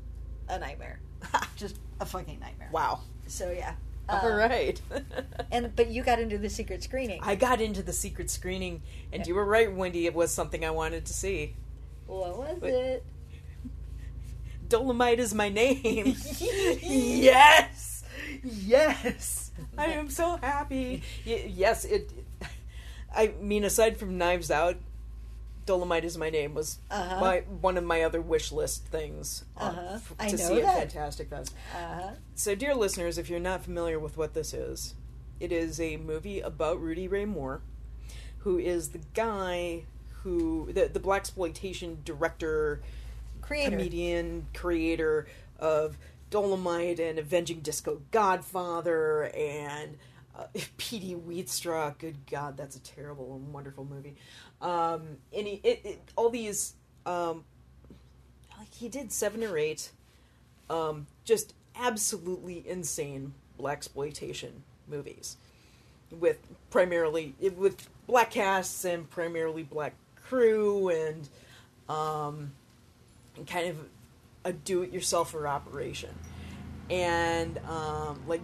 [0.49, 1.01] a nightmare.
[1.57, 2.71] just a fucking nightmare.
[2.73, 3.01] Wow.
[3.27, 3.75] So yeah.
[4.23, 4.81] All Um, right.
[5.51, 7.21] And but you got into the secret screening.
[7.23, 10.07] I got into the secret screening, and you were right, Wendy.
[10.07, 11.55] It was something I wanted to see.
[12.07, 13.05] what was But- it?
[14.69, 16.15] Dolomite is my name.
[16.83, 18.05] yes,
[18.45, 19.51] yes.
[19.79, 21.03] I am so happy.
[21.25, 22.13] Yes, it.
[23.15, 24.77] I mean, aside from Knives Out,
[25.69, 27.21] Dolomite is my name was Uh-huh.
[27.21, 29.95] my one of my other wish list things on- Uh-huh.
[29.97, 30.79] f- I to see at that.
[30.93, 31.55] Fantastic Fest.
[31.75, 32.11] Uh-huh.
[32.35, 34.95] So, dear listeners, if you're not familiar with what this is,
[35.41, 37.61] it is a movie about Rudy Ray Moore,
[38.39, 39.85] who is the guy
[40.23, 42.81] who the the blaxploitation director,
[43.43, 43.71] Creator.
[43.77, 45.27] comedian, creator
[45.59, 45.99] of
[46.31, 49.99] Dolomite and Avenging Disco Godfather and
[50.39, 50.45] uh,
[50.77, 51.99] Petey Wheatstraw.
[51.99, 54.15] Good God, that's a terrible and wonderful movie.
[54.61, 56.75] Um, and he, it, it, all these,
[57.07, 57.45] um,
[58.59, 59.91] like he did seven or eight,
[60.71, 64.51] um, just absolutely insane blaxploitation
[64.89, 65.37] movies
[66.11, 66.39] with
[66.71, 71.29] primarily with black casts and primarily black crew and
[71.89, 72.53] um,
[73.37, 73.77] and kind of
[74.45, 76.15] a do-it-yourselfer operation.
[76.91, 78.41] And um, like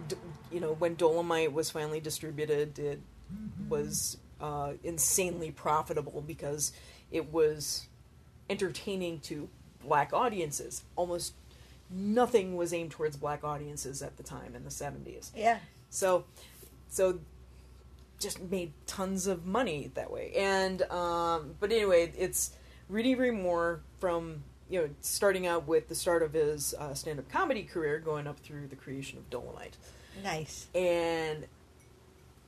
[0.55, 3.01] you know, when Dolomite was finally distributed, it
[3.67, 6.71] was uh, insanely profitable because
[7.11, 7.87] it was
[8.49, 9.49] entertaining to
[9.83, 10.83] black audiences.
[10.95, 11.33] Almost
[11.89, 15.33] nothing was aimed towards black audiences at the time in the seventies.
[15.35, 15.57] Yeah.
[15.89, 16.23] So,
[16.87, 17.19] so
[18.17, 20.31] just made tons of money that way.
[20.37, 22.51] And um, but anyway, it's
[22.87, 27.27] Rudy Ray Moore from you know starting out with the start of his uh, stand-up
[27.27, 29.75] comedy career, going up through the creation of Dolomite,
[30.23, 30.67] Nice.
[30.73, 31.45] and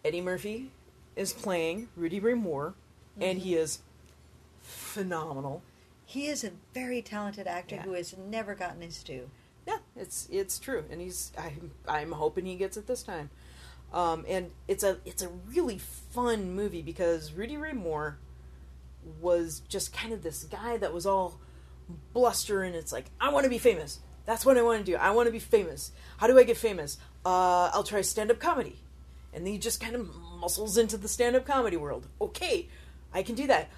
[0.05, 0.71] Eddie Murphy
[1.15, 2.73] is playing Rudy Ray Moore,
[3.19, 3.79] and he is
[4.61, 5.61] phenomenal.
[6.05, 7.83] He is a very talented actor Yeah.
[7.83, 9.29] who has never gotten his due.
[9.65, 13.29] Yeah, it's it's true, and he's I'm I'm hoping he gets it this time.
[13.91, 18.17] Um, and it's a it's a really fun movie because Rudy Ray Moore
[19.21, 21.39] was just kind of this guy that was all
[22.13, 23.99] bluster and it's like I want to be famous.
[24.25, 24.97] That's what I want to do.
[24.97, 25.91] I want to be famous.
[26.17, 26.97] How do I get famous?
[27.27, 28.77] Uh, I'll try stand up comedy,
[29.33, 30.07] and then he just kind of
[30.39, 32.07] muscles into the stand up comedy world.
[32.21, 32.69] Okay,
[33.13, 33.69] I can do that.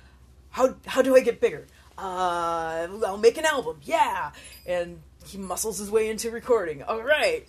[0.52, 1.66] How how do I get bigger?
[1.98, 3.80] Uh, I'll make an album.
[3.82, 4.34] Yeah,
[4.68, 6.84] and he muscles his way into recording.
[6.84, 7.48] All right,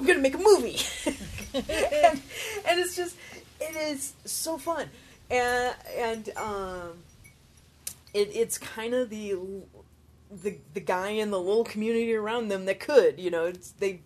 [0.00, 0.80] I'm gonna make a movie,
[1.54, 2.20] and,
[2.66, 3.14] and it's just
[3.60, 4.88] it is so fun,
[5.30, 6.98] and and um,
[8.12, 9.36] it it's kind of the
[10.32, 14.00] the the guy in the little community around them that could, you know, they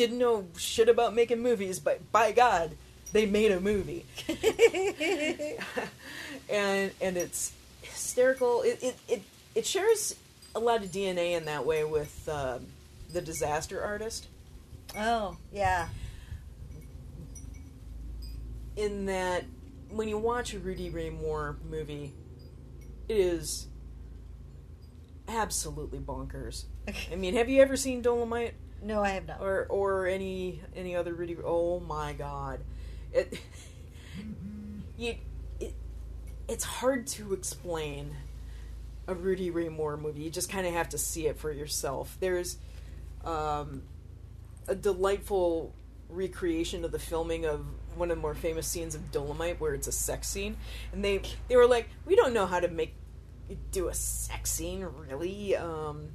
[0.00, 2.72] didn't know shit about making movies, but by God,
[3.12, 4.06] they made a movie,
[6.48, 8.62] and and it's hysterical.
[8.62, 9.22] It it it,
[9.54, 10.16] it shares
[10.54, 12.66] a lot of DNA in that way with um,
[13.12, 14.26] the Disaster Artist.
[14.96, 15.88] Oh, yeah.
[18.76, 19.44] in that
[19.90, 22.12] when you watch a Rudy Ray Moore movie,
[23.08, 23.66] it is
[25.28, 26.64] absolutely bonkers.
[27.12, 29.40] I mean, have you ever seen Dolomite No, I have not.
[29.40, 31.36] or or any any other Rudy?
[31.44, 32.60] Oh my God,
[33.12, 33.38] it
[34.96, 35.16] you
[35.58, 35.74] it
[36.48, 38.16] it's hard to explain
[39.06, 40.22] a Rudy Ray Moore movie.
[40.22, 42.16] You just kind of have to see it for yourself.
[42.20, 42.56] There's
[43.24, 43.82] um,
[44.66, 45.74] a delightful
[46.08, 47.66] recreation of the filming of
[47.96, 50.56] one of the more famous scenes of Dolomite, where it's a sex scene,
[50.92, 52.94] and they they were like, we don't know how to make
[53.72, 55.56] do a sex scene, really.
[55.56, 56.08] Um,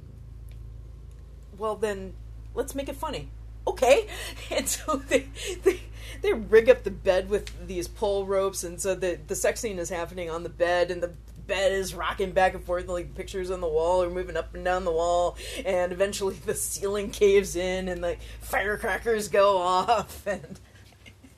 [1.58, 2.14] well, then
[2.56, 3.28] let's make it funny.
[3.66, 4.06] Okay,
[4.50, 5.28] and so they
[5.62, 5.80] they
[6.22, 9.78] they rig up the bed with these pole ropes, and so the the sex scene
[9.78, 11.12] is happening on the bed, and the
[11.46, 14.54] bed is rocking back and forth, and like pictures on the wall are moving up
[14.54, 20.26] and down the wall, and eventually the ceiling caves in, and like firecrackers go off,
[20.26, 20.60] and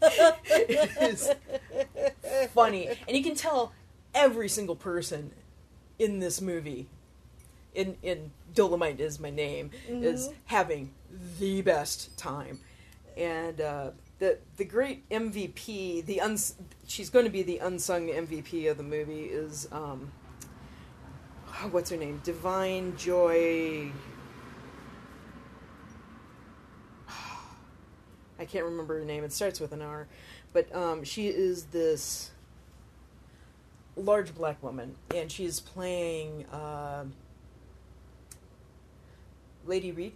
[0.02, 1.31] it is
[2.50, 3.72] funny, and you can tell
[4.14, 5.33] every single person
[5.98, 6.88] in this movie,
[7.74, 10.90] in in Dolomite is my name, is having
[11.38, 12.58] the best time,
[13.16, 16.56] and uh, the the great MVP, the uns-
[16.88, 20.10] she's going to be the unsung MVP of the movie is um,
[21.70, 23.92] what's her name, Divine Joy.
[28.40, 29.22] I can't remember her name.
[29.22, 30.08] It starts with an R,
[30.52, 32.32] but um, she is this
[33.94, 37.04] large black woman, and she's playing uh,
[39.68, 40.12] Lady Reed,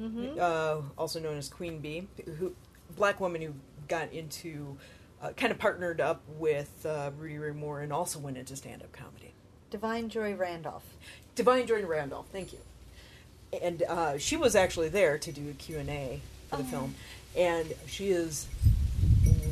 [0.00, 0.38] Mm-hmm.
[0.40, 2.06] uh, also known as Queen Bee,
[2.38, 2.54] who
[2.96, 3.52] black woman who
[3.88, 4.78] got into,
[5.22, 8.80] uh, kind of partnered up with uh, Rudy Ray Moore and also went into stand
[8.82, 9.32] up comedy.
[9.70, 10.84] Divine Joy Randolph.
[11.34, 12.60] Divine Joy Randolph, thank you.
[13.62, 16.66] And uh, she was actually there to do a Q&A for the Oh.
[16.66, 16.94] film.
[17.36, 18.46] And she is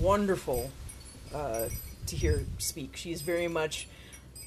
[0.01, 0.71] wonderful
[1.35, 1.69] uh,
[2.07, 2.97] to hear speak.
[2.97, 3.87] She is very much,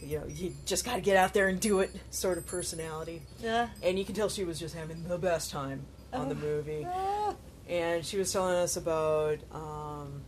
[0.01, 3.21] you know, you just got to get out there and do it sort of personality.
[3.39, 3.69] Yeah.
[3.83, 6.39] And you can tell she was just having the best time on the Oh.
[6.39, 6.85] movie.
[6.89, 7.35] Ah.
[7.69, 10.21] And she was telling us about um,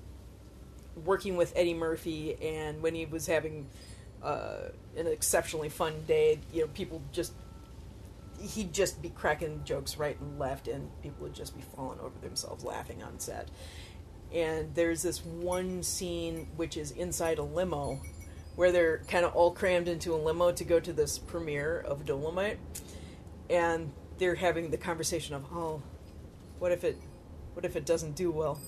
[1.03, 3.67] working with Eddie Murphy, and when he was having
[4.21, 7.33] uh, an exceptionally fun day, you know, people just
[8.39, 12.17] he'd just be cracking jokes right and left, and people would just be falling over
[12.21, 13.47] themselves laughing on set.
[14.33, 17.99] And there's this one scene which is inside a limo,
[18.55, 22.05] where they're kind of all crammed into a limo to go to this premiere of
[22.05, 22.57] Dolemite,
[23.49, 25.81] and they're having the conversation of, oh,
[26.59, 26.97] what if it,
[27.53, 28.59] what if it doesn't do well?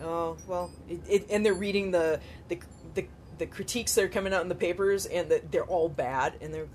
[0.00, 2.58] Oh well, it, it, and they're reading the, the
[2.94, 3.06] the
[3.38, 6.52] the critiques that are coming out in the papers, and that they're all bad, and
[6.52, 6.66] they're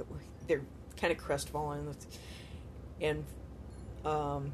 [0.48, 0.62] they're
[0.96, 1.96] kind of crestfallen.
[3.02, 3.26] And
[4.06, 4.54] um,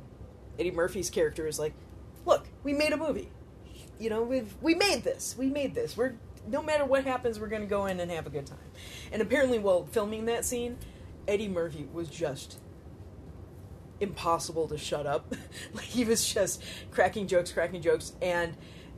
[0.57, 1.73] Eddie Murphy's character is like,
[2.25, 3.29] "Look, we made a movie.
[3.99, 5.35] You know, we've we made this.
[5.37, 5.95] We made this.
[5.95, 6.15] We're
[6.47, 8.57] no matter what happens, we're going to go in and have a good time."
[9.11, 10.77] And apparently, while filming that scene,
[11.27, 12.59] Eddie Murphy was just
[13.99, 15.33] impossible to shut up.
[15.73, 18.55] like he was just cracking jokes, cracking jokes, and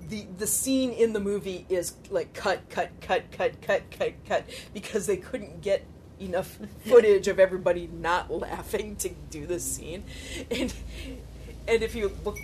[0.10, 4.45] the the scene in the movie is like cut, cut, cut, cut, cut, cut, cut
[4.73, 5.86] because they couldn't get
[6.19, 10.03] enough footage of everybody not laughing to do this scene,
[10.51, 10.73] and
[11.67, 12.38] and if you look,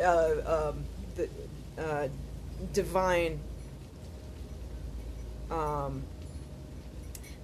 [0.00, 0.84] uh, um,
[1.16, 1.28] the
[1.78, 2.08] uh,
[2.72, 3.38] Da'Vine.
[5.52, 6.04] Um,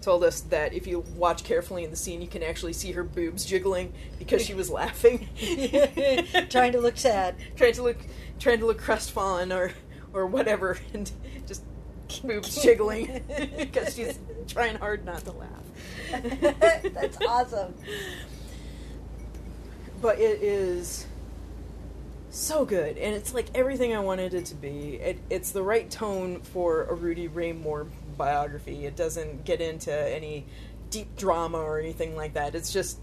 [0.00, 3.02] told us that if you watch carefully in the scene, you can actually see her
[3.04, 5.28] boobs jiggling because she was laughing,
[6.48, 7.34] Trying to look sad.
[7.56, 7.98] trying to look,
[8.38, 9.72] trying to look crestfallen or
[10.12, 11.10] or whatever, and
[11.46, 11.62] just
[12.22, 13.22] boobs jiggling
[13.58, 16.30] because she's trying hard not to laugh.
[16.94, 17.74] That's awesome.
[20.00, 21.06] But it is
[22.30, 24.94] so good, and it's like everything I wanted it to be.
[24.94, 27.88] It, it's the right tone for a Rudy Ray Moore
[28.18, 28.84] biography.
[28.84, 30.44] It doesn't get into any
[30.90, 32.54] deep drama or anything like that.
[32.54, 32.98] It's just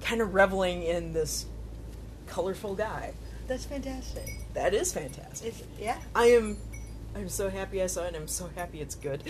[0.00, 1.46] kind of reveling in this
[2.26, 3.12] colorful guy.
[3.46, 4.28] That's fantastic.
[4.54, 5.48] That is fantastic.
[5.48, 5.98] It's, yeah.
[6.14, 6.56] I am.
[7.16, 8.14] I'm so happy I saw it.
[8.14, 9.22] I'm so happy it's good.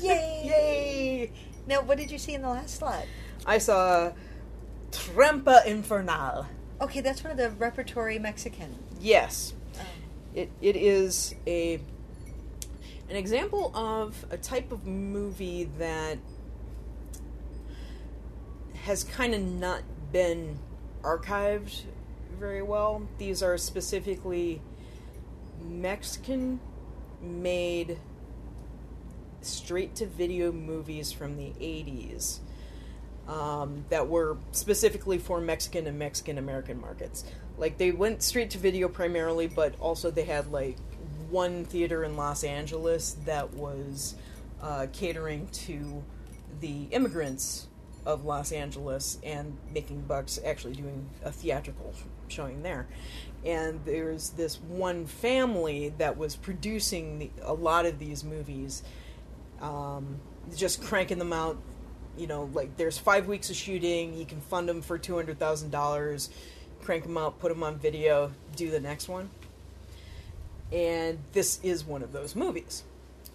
[0.02, 1.32] Yay!
[1.66, 3.04] Now, what did you see in the last slot?
[3.46, 4.12] I saw
[4.92, 6.46] Trampa Infernal.
[6.80, 8.76] Okay, that's one of the repertory Mexican.
[9.00, 9.54] Yes.
[9.78, 9.86] Um,
[10.34, 11.80] It it is a
[13.08, 16.18] an example of a type of movie that
[18.84, 20.58] has kind of not been
[21.02, 21.82] archived
[22.38, 23.06] very well.
[23.18, 24.60] These are specifically
[25.62, 26.60] Mexican
[27.20, 27.98] made
[29.40, 32.40] straight to video movies from the 80s
[33.28, 37.24] um, that were specifically for Mexican and Mexican American markets.
[37.56, 40.76] Like they went straight to video primarily, but also they had like
[41.34, 44.14] one theater in Los Angeles that was
[44.62, 46.04] uh, catering to
[46.60, 47.66] the immigrants
[48.06, 51.92] of Los Angeles and making bucks, actually doing a theatrical
[52.28, 52.86] showing there.
[53.44, 58.84] And there's this one family that was producing the, a lot of these movies,
[59.60, 60.20] um,
[60.54, 61.58] just cranking them out
[62.16, 64.14] you know, like there's five weeks of shooting.
[64.14, 66.30] You can fund them for two hundred thousand dollars,
[66.80, 69.30] crank them out, put them on video, do the next one.
[70.74, 72.82] And this is one of those movies.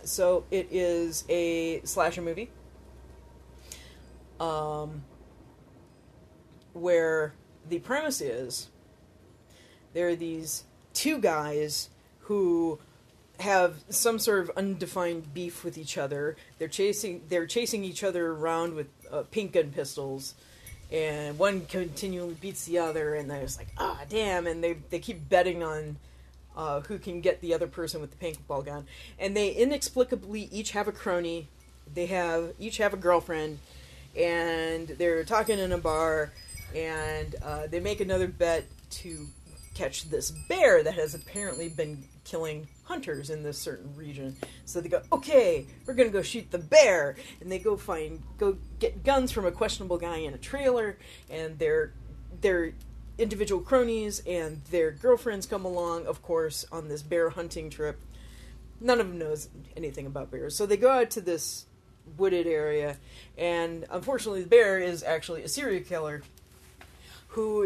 [0.04, 2.50] So it is a slasher movie,
[4.40, 5.04] um,
[6.74, 7.34] where
[7.68, 8.68] the premise is
[9.94, 11.90] there are these two guys
[12.22, 12.80] who
[13.40, 16.36] have some sort of undefined beef with each other.
[16.58, 20.36] They're chasing they're chasing each other around with uh, pink gun pistols,
[20.92, 25.00] and one continually beats the other, and they're just like, ah, damn, and they they
[25.00, 25.98] keep betting on.
[26.56, 28.86] Uh, who can get the other person with the paintball gun?
[29.18, 31.48] And they inexplicably each have a crony.
[31.94, 33.60] They have each have a girlfriend,
[34.16, 36.32] and they're talking in a bar,
[36.76, 39.28] and uh, they make another bet to
[39.74, 44.36] catch this bear that has apparently been killing hunters in this certain region.
[44.66, 48.58] So they go, okay, we're gonna go shoot the bear, and they go find, go
[48.80, 50.98] get guns from a questionable guy in a trailer,
[51.30, 51.94] and their
[52.42, 52.74] their
[53.20, 58.00] individual cronies and their girlfriends come along, of course, on this bear hunting trip.
[58.82, 61.66] None of them knows anything about bears, so they go out to this
[62.18, 62.98] wooded area,
[63.38, 66.24] and unfortunately, the bear is actually a serial killer
[67.30, 67.64] who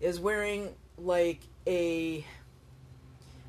[0.00, 2.24] is wearing like a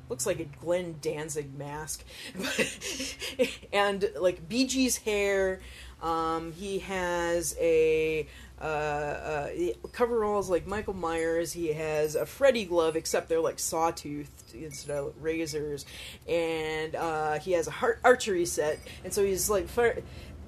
[0.08, 2.04] looks like a Glenn Danzig mask,
[3.72, 5.60] and like Bee Gees hair.
[6.02, 8.26] Um, he has a
[8.60, 9.48] uh, uh,
[9.92, 11.52] coveralls like Michael Myers.
[11.52, 15.86] He has a Freddy glove, except they're like sawtoothed instead of razors,
[16.28, 18.78] and uh, he has a har- archery set.
[19.04, 20.02] And so he's like, fire-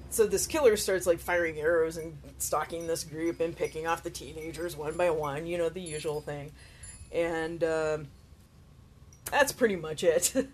[0.09, 4.09] so this killer starts like firing arrows and stalking this group and picking off the
[4.09, 5.45] teenagers one by one.
[5.45, 6.51] You know the usual thing,
[7.13, 8.07] and um,
[9.31, 10.33] that's pretty much it.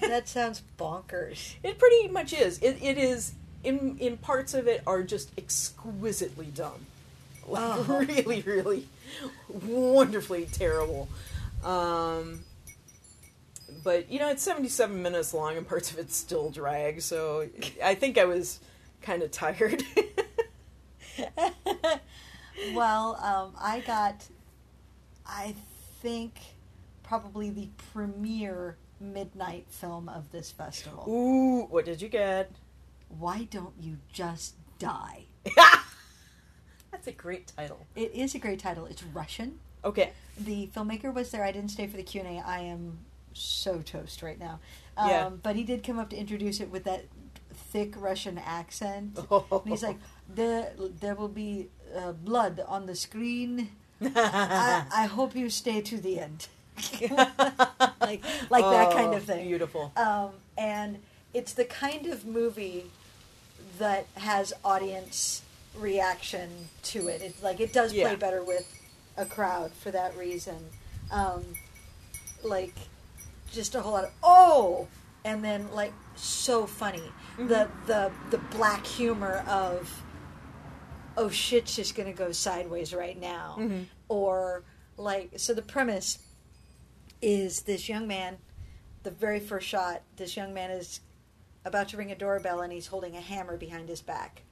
[0.00, 1.56] That sounds bonkers.
[1.64, 2.58] It pretty much is.
[2.58, 3.34] It, it is.
[3.64, 6.86] In in parts of it are just exquisitely dumb,
[7.46, 8.04] like Oh.
[8.08, 8.88] really, really
[9.48, 11.08] wonderfully terrible.
[11.64, 12.40] Um,
[13.84, 17.02] but you know, it's seventy seven minutes long, and parts of it still drag.
[17.02, 17.48] So
[17.82, 18.58] I think I was
[19.00, 19.82] kind of tired.
[22.74, 24.24] Well, um, I got,
[25.26, 25.54] I
[26.00, 26.34] think,
[27.02, 31.04] probably the premiere midnight film of this festival.
[31.08, 32.52] Ooh, what did you get?
[33.18, 35.24] Why don't you just die?
[36.90, 37.86] That's a great title.
[37.96, 38.86] It is a great title.
[38.86, 39.58] It's Russian.
[39.84, 40.12] Okay.
[40.38, 41.44] The filmmaker was there.
[41.44, 42.46] I didn't stay for the Q and A.
[42.46, 42.98] I am
[43.34, 44.60] so toast right now.
[44.96, 45.28] Um, Yeah.
[45.42, 47.04] But he did come up to introduce it with that
[47.52, 49.18] thick Russian accent.
[49.30, 49.46] Oh.
[49.50, 49.98] And he's like,
[50.34, 53.70] there, there will be uh, blood on the screen.
[54.00, 56.48] I, I hope you stay to the end.
[57.00, 59.46] like, like that kind Oh, of thing.
[59.46, 59.92] Beautiful.
[59.96, 60.98] Um, and
[61.34, 62.90] it's the kind of movie
[63.82, 65.42] that has audience
[65.74, 66.48] reaction
[66.84, 67.20] to it.
[67.20, 68.14] It's like it does play Yeah.
[68.14, 68.72] better with
[69.16, 70.70] a crowd for that reason.
[71.10, 71.44] Um,
[72.44, 72.74] like
[73.50, 74.86] just a whole lot of oh,
[75.24, 77.02] and then like so funny.
[77.36, 80.02] The the the black humor of
[81.16, 83.86] oh shit's just gonna go sideways right now, Mhm.
[84.08, 84.62] or
[84.96, 86.18] like so the premise
[87.20, 88.38] is this young man
[89.02, 91.00] the very first shot, this young man is
[91.64, 94.42] about to ring a doorbell and he's holding a hammer behind his back.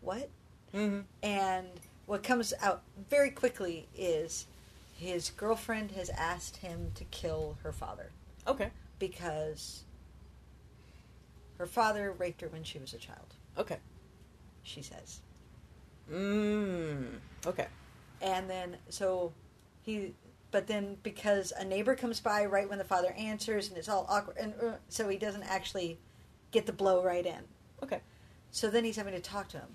[0.00, 0.28] What?
[0.72, 1.68] hmm And
[2.06, 4.46] what comes out very quickly is
[4.96, 8.10] his girlfriend has asked him to kill her father
[8.46, 8.70] Okay.
[8.98, 9.82] because
[11.58, 13.78] her father raped her when she was a child, Okay.
[14.62, 15.20] she says.
[16.10, 17.18] Mm.
[17.46, 17.66] Okay.
[18.22, 19.32] And then, so
[19.82, 20.14] he,
[20.50, 24.06] but then because a neighbor comes by right when the father answers and it's all
[24.08, 25.98] awkward, and uh, so he doesn't actually
[26.50, 27.40] get the blow right in.
[27.82, 28.00] Okay.
[28.50, 29.68] So then he's having to talk to him.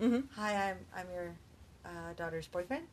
[0.00, 0.40] Mm-hmm.
[0.40, 1.34] Hi, I'm I'm your
[1.84, 2.86] uh, daughter's boyfriend.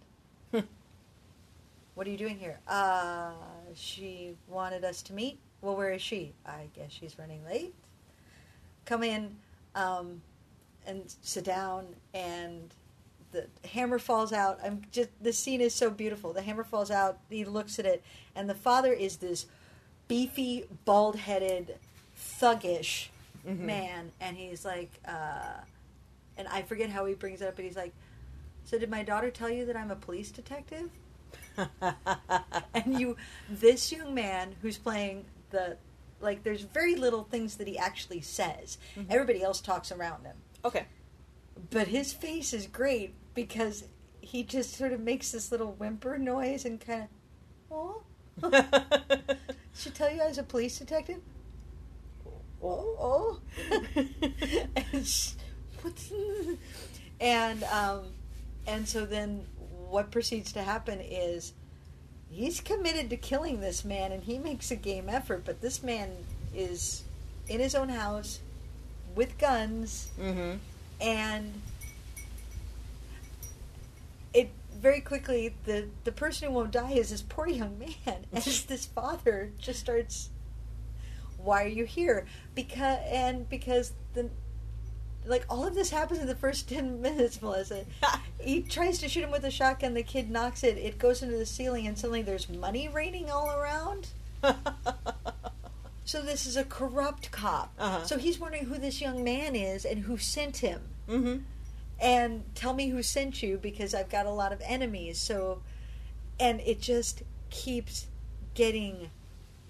[0.52, 2.60] what are you doing here?
[2.68, 3.32] Uh,
[3.74, 5.40] she wanted us to meet.
[5.62, 6.34] Well, where is she?
[6.46, 7.74] I guess she's running late.
[8.86, 9.36] Come in,
[9.76, 10.22] um,
[10.86, 12.74] and sit down, and
[13.32, 14.60] the hammer falls out.
[14.64, 16.34] I'm just the scene is so beautiful.
[16.34, 17.20] The hammer falls out.
[17.30, 18.04] He looks at it,
[18.36, 19.46] and the father is this
[20.08, 21.78] beefy, bald-headed,
[22.18, 23.10] thuggish
[23.46, 23.60] Mhm.
[23.60, 25.62] man, and he's like, uh,
[26.38, 27.94] and I forget how he brings it up, but he's like,
[28.66, 30.90] "So did my daughter tell you that I'm a police detective?"
[32.74, 33.16] and you,
[33.50, 35.78] this young man who's playing the,
[36.22, 38.78] like, there's very little things that he actually says.
[38.96, 39.06] Mhm.
[39.10, 40.86] Everybody else talks around him, okay.
[41.70, 43.86] But his face is great because
[44.22, 47.08] he just sort of makes this little whimper noise and kind
[47.72, 48.04] of, oh.
[49.76, 51.22] Should tell you I was a police detective.
[52.62, 53.40] Oh, oh.
[53.96, 55.32] and,
[55.82, 56.12] what's
[57.22, 58.02] and um,
[58.68, 59.46] and so then
[59.90, 61.54] what proceeds to happen is
[62.30, 65.44] he's committed to killing this man, and he makes a game effort.
[65.46, 66.12] But this man
[66.54, 67.04] is
[67.48, 68.40] in his own house
[69.16, 70.58] with guns, mm-hmm.
[71.02, 71.62] And
[74.34, 78.26] it very quickly the the person who won't die is this poor young man.
[78.34, 80.30] As this father just starts
[81.38, 82.26] why are you here?
[82.54, 84.30] Because and because the
[85.26, 87.86] like all of this happens in the first 10 minutes melissa.
[88.42, 91.38] He tries to shoot him with a shotgun the kid knocks it it goes into
[91.38, 94.08] the ceiling and suddenly there's money raining all around
[96.10, 98.04] so this is a corrupt cop Uh-huh.
[98.04, 101.38] so he's wondering who this young man is and who sent him mm-hmm.
[102.02, 105.22] and tell me who sent you because I've got a lot of enemies.
[105.22, 105.62] So,
[106.40, 108.08] and it just keeps
[108.56, 109.12] getting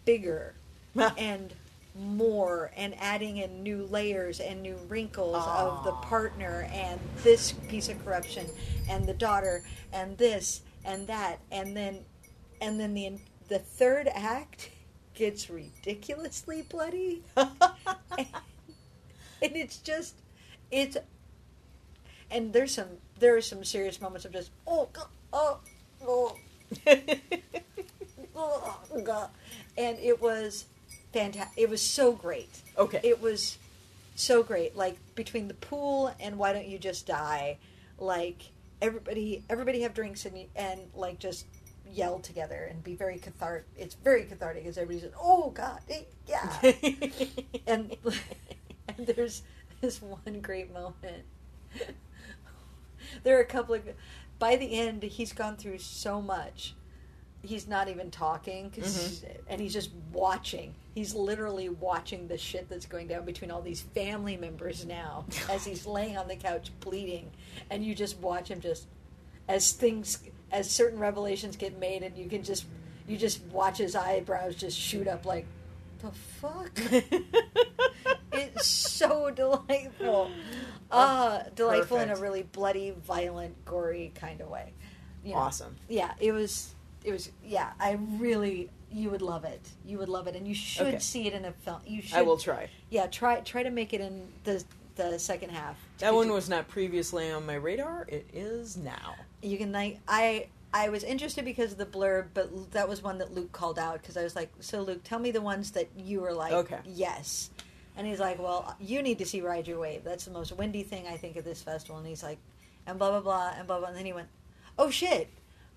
[0.05, 0.55] bigger
[1.17, 1.53] and
[1.93, 7.89] more and adding in new layers and new wrinkles of the partner and this piece
[7.89, 8.45] of corruption
[8.89, 11.99] and the daughter and this and that and then
[12.61, 13.17] and then the
[13.49, 14.69] the third act
[15.19, 17.51] gets ridiculously bloody and
[19.41, 20.15] it's just
[20.71, 20.95] it's
[22.31, 22.87] and there's some
[23.19, 25.59] there are some serious moments of just oh God, oh
[26.07, 26.37] oh,
[28.35, 29.29] oh god,
[29.77, 30.65] and it was
[31.11, 31.57] fantastic.
[31.61, 32.49] It was so great.
[32.77, 32.99] Okay.
[33.03, 33.57] It was
[34.15, 34.75] so great.
[34.75, 37.57] Like between the pool and why don't you just die?
[37.97, 38.43] Like
[38.81, 41.45] everybody, everybody have drinks and and like just
[41.91, 43.65] yell together and be very cathartic.
[43.77, 46.59] It's very cathartic as everybody says, "Oh God, eh, yeah."
[47.67, 47.95] and
[48.87, 49.43] and there's
[49.81, 51.23] this one great moment.
[53.23, 53.81] there are a couple of.
[54.39, 56.75] By the end, he's gone through so much.
[57.41, 60.75] He's not even talking, 'cause- and he's just watching.
[60.93, 65.63] He's literally watching the shit that's going down between all these family members now, as
[65.65, 67.31] he's laying on the couch bleeding,
[67.69, 68.87] and you just watch him just
[69.47, 70.19] as things,
[70.51, 72.65] as certain revelations get made, and you can just,
[73.07, 75.45] you just watch his eyebrows just shoot up like,
[76.01, 76.71] the fuck.
[78.31, 80.31] it's so delightful.
[80.91, 84.73] Ah, delightful in a really bloody, violent, gory kind of way.
[85.23, 85.75] You know, awesome.
[85.87, 86.73] Yeah, it was.
[87.03, 87.29] It was.
[87.43, 88.69] Yeah, I really.
[88.91, 89.61] You would love it.
[89.85, 90.99] You would love it, and you should Okay.
[90.99, 91.81] see it in a film.
[91.85, 92.17] You should.
[92.17, 92.69] I will try.
[92.89, 94.63] Yeah, try try to make it in the
[94.95, 95.75] the second half.
[95.99, 98.05] That one was not previously on my radar.
[98.07, 99.15] It is now.
[99.41, 100.47] You can like I.
[100.71, 103.99] I was interested because of the blurb, but that was one that Luke called out
[104.01, 106.77] because I was like, "So Luke, tell me the ones that you were like, Okay.
[106.85, 107.49] yes."
[107.97, 110.03] And he's like, "Well, you need to see Ride Your Wave.
[110.03, 112.37] That's the most windy thing I think of this festival." And he's like,
[112.85, 114.27] "And blah blah blah and blah blah." And then he went,
[114.77, 115.29] "Oh shit!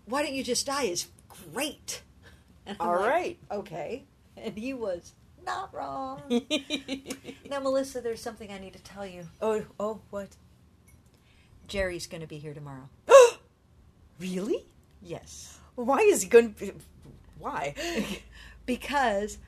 [0.04, 1.06] Why don't you just die?" Is
[1.54, 2.02] great.
[2.80, 3.38] All like, right.
[3.50, 4.04] okay.
[4.36, 5.14] And he was
[5.46, 6.22] not wrong.
[7.48, 9.28] now, Melissa, there's something I need to tell you.
[9.40, 10.28] oh, oh, what?
[11.66, 12.88] Jerry's going to be here tomorrow.
[14.18, 14.66] Really?
[15.00, 15.58] Yes.
[15.74, 16.72] Why is he going to be.
[17.38, 17.74] Why?
[18.66, 19.38] because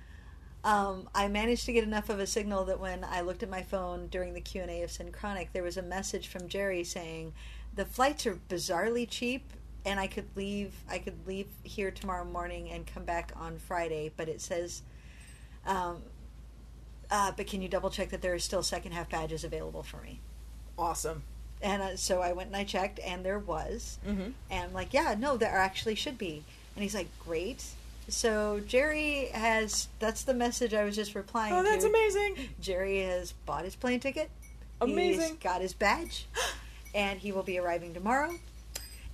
[0.64, 3.62] um, I managed to get enough of a signal that when I looked at my
[3.62, 7.34] phone during the Q and A of Synchronic, there was a message from Jerry saying
[7.74, 9.52] the flights are bizarrely cheap,
[9.84, 10.74] and I could leave.
[10.88, 14.10] I could leave here tomorrow morning and come back on Friday.
[14.16, 14.82] But it says,
[15.66, 16.02] um,
[17.10, 19.98] uh, but can you double check that there are still second half badges available for
[19.98, 20.20] me?
[20.78, 21.22] Awesome.
[21.64, 23.98] And uh, so I went and I checked, and there was.
[24.06, 24.30] Mm-hmm.
[24.50, 26.44] And I'm like, yeah, no, there actually should be.
[26.76, 27.64] And he's like, great.
[28.08, 31.90] So Jerry has, that's the message I was just replying Oh, that's to.
[31.90, 32.36] amazing.
[32.60, 34.30] Jerry has bought his plane ticket.
[34.82, 35.38] He's Amazing.
[35.42, 36.26] got his badge.
[36.94, 38.34] and he will be arriving tomorrow.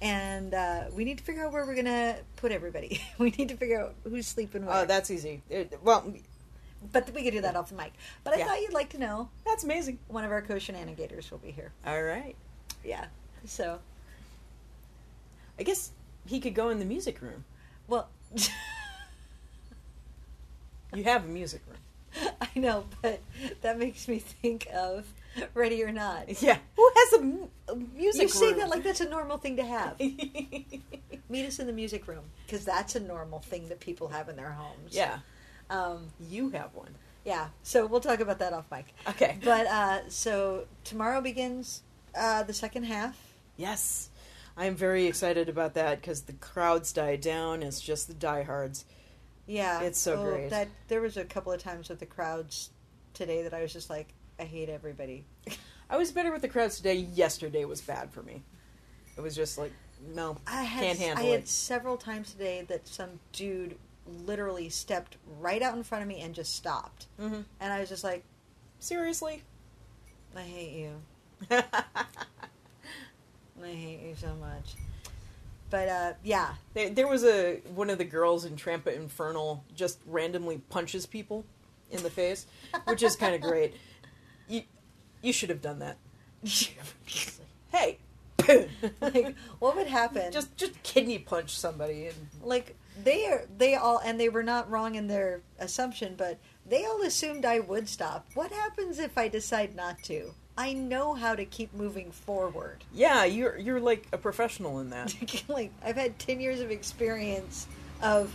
[0.03, 3.01] And uh, we need to figure out where we're going to put everybody.
[3.19, 4.75] we need to figure out who's sleeping where.
[4.75, 5.43] Oh, that's easy.
[5.49, 6.13] It, well,
[6.93, 7.93] but we could do that off the mic.
[8.25, 8.47] But I Yeah.
[8.47, 9.99] thought you'd like to know that's amazing.
[10.09, 11.73] one of our co-shenanigators will be here.
[11.87, 12.37] All right.
[12.85, 13.07] Yeah.
[13.47, 13.81] So,
[15.59, 15.93] I guess
[16.27, 17.45] he could go in the music room.
[17.89, 18.09] well...
[20.95, 22.31] You have a music room.
[22.41, 23.21] I know, but
[23.61, 25.07] that makes me think of
[25.55, 26.25] Ready or Not.
[26.43, 26.59] Yeah.
[26.77, 28.59] Who has a, mu- a music You say room?
[28.59, 30.01] that like that's a normal thing to have.
[30.01, 34.35] Meet us in the music room because that's a normal thing that people have in
[34.37, 34.93] their homes.
[34.93, 35.19] yeah.
[35.71, 36.95] Um, You have one.
[37.25, 37.49] yeah.
[37.63, 38.87] So we'll talk about that off mic.
[39.09, 39.39] Okay.
[39.43, 41.83] But uh, so tomorrow begins
[42.15, 43.19] uh, the second half.
[43.57, 44.11] Yes.
[44.57, 47.63] I am very excited about that because the crowds died down.
[47.63, 48.85] It's just the diehards.
[49.47, 50.51] Yeah, It's so Oh, great.
[50.51, 52.71] That there was a couple of times with the crowds
[53.15, 54.09] today that I was just like,
[54.39, 55.25] I hate everybody.
[55.91, 56.95] I was better with the crowds today.
[56.95, 58.43] Yesterday was bad for me.
[59.17, 59.73] It was just like,
[60.15, 63.77] no, I had can't handle I had several times today that some dude
[64.27, 67.89] literally stepped right out in front of me and just stopped, hmm and I was
[67.89, 68.25] just like,
[68.79, 69.43] Seriously.
[70.37, 70.93] I hate you.
[73.63, 74.75] I hate you so much.
[75.71, 79.99] But uh, yeah, There, there was a one of the girls in Trampa Infernal just
[80.07, 81.45] randomly punches people
[81.91, 82.47] in the face,
[82.87, 83.75] which is kind of great.
[84.49, 84.63] You
[85.23, 85.97] you should have done that.
[87.73, 87.99] Hey,
[89.01, 90.33] like what would happen?
[90.33, 92.75] just just kidney punch somebody and like
[93.05, 97.03] they are they all and they were not wrong in their assumption, but they all
[97.03, 98.27] assumed I would stop.
[98.35, 100.33] What happens if I decide not to?
[100.59, 102.85] I know how to keep moving forward.
[102.93, 105.15] yeah, you're you're like a professional in that.
[105.49, 107.67] like I've had ten years of experience
[108.03, 108.35] of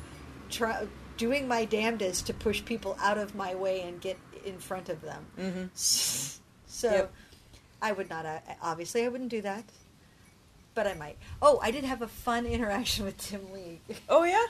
[0.49, 0.88] try,
[1.18, 5.01] doing my damnedest to push people out of my way and get in front of
[5.01, 5.26] them.
[5.38, 5.66] hmm
[6.68, 7.13] So Yep.
[7.82, 8.26] I would not.
[8.61, 9.63] Obviously, I wouldn't do that,
[10.76, 11.17] but I might.
[11.41, 14.45] Oh, I did have a fun interaction with Tim League, Oh yeah.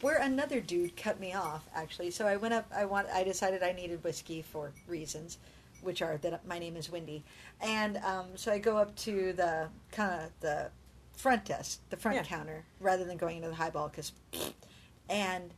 [0.00, 1.64] where another dude cut me off.
[1.74, 2.66] Actually, so I went up.
[2.74, 3.08] I want.
[3.12, 5.38] I decided I needed whiskey for reasons,
[5.82, 7.22] which are that my name is Wendy,
[7.60, 10.68] and um, so I go up to the kind of the
[11.16, 12.24] front desk, the front Yeah.
[12.24, 14.12] counter, rather than going into the highball because,
[15.08, 15.50] and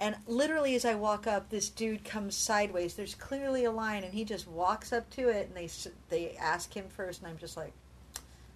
[0.00, 2.94] and literally as I walk up, this dude comes sideways.
[2.94, 6.36] There's clearly a line, and he just walks up to it, and they s- they
[6.38, 7.72] ask him first, and I'm just like,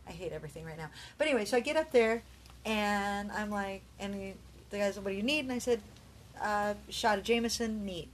[0.06, 0.90] I hate everything right now.
[1.18, 2.22] But anyway, so I get up there,
[2.64, 4.34] And I'm like, and he,
[4.70, 5.80] the guy said, "What do you need?" And I said,
[6.40, 8.08] uh, "Shot of Jameson, neat."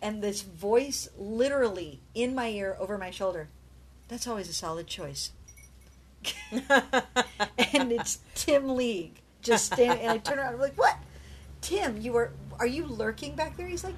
[0.00, 3.48] And this voice, literally in my ear, over my shoulder,
[4.08, 5.32] that's always a solid choice.
[6.50, 10.00] and it's Tim League just standing.
[10.04, 10.96] And I turn around, I'm like, "What,
[11.60, 12.00] Tim?
[12.00, 13.94] You are are you lurking back there?" He's like,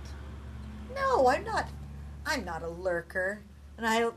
[0.94, 1.68] "No, I'm not.
[2.26, 3.40] I'm not a lurker."
[3.76, 4.10] And I, eh,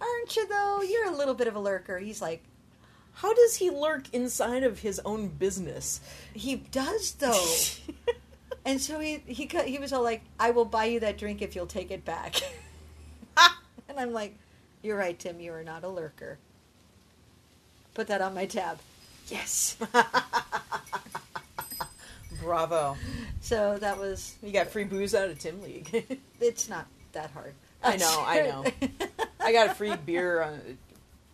[0.00, 0.82] aren't you though?
[0.82, 1.98] You're a little bit of a lurker.
[1.98, 2.42] He's like,
[3.14, 6.00] How does he lurk inside of his own business?
[6.34, 7.46] he does though.
[8.64, 11.54] and so he he he was all like, "I will buy you that drink if
[11.56, 12.36] you'll take it back."
[13.88, 14.36] and I'm like,
[14.82, 15.40] "You're right, Tim.
[15.40, 16.38] You are not a lurker."
[17.94, 18.78] Put that on my tab.
[19.28, 19.76] Yes.
[22.42, 22.96] Bravo.
[23.40, 24.36] so that was.
[24.42, 26.06] You got free booze out of Tim League.
[26.40, 27.54] It's not that hard.
[27.82, 28.64] I know, I know.
[29.44, 30.60] I got a free beer on,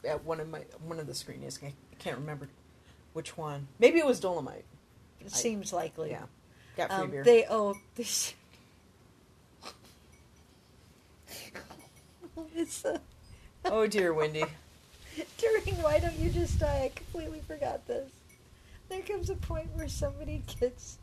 [0.06, 1.58] at one of my one of the screenings.
[1.62, 2.48] I can't remember
[3.12, 3.68] which one.
[3.78, 4.62] Maybe it was Dolemite.
[5.20, 6.10] it seems likely.
[6.10, 6.24] Yeah,
[6.76, 7.24] got free Um, beer.
[7.24, 8.34] they owe this.
[12.54, 12.98] it's uh,
[13.64, 14.44] oh dear, Wendy.
[15.38, 16.66] during Why Don't You Just Die?
[16.84, 18.10] I completely forgot this.
[18.88, 20.98] There comes a point where somebody gets.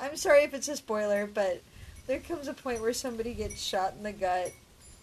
[0.00, 1.62] I'm sorry if it's a spoiler, but
[2.06, 4.52] there comes a point where somebody gets shot in the gut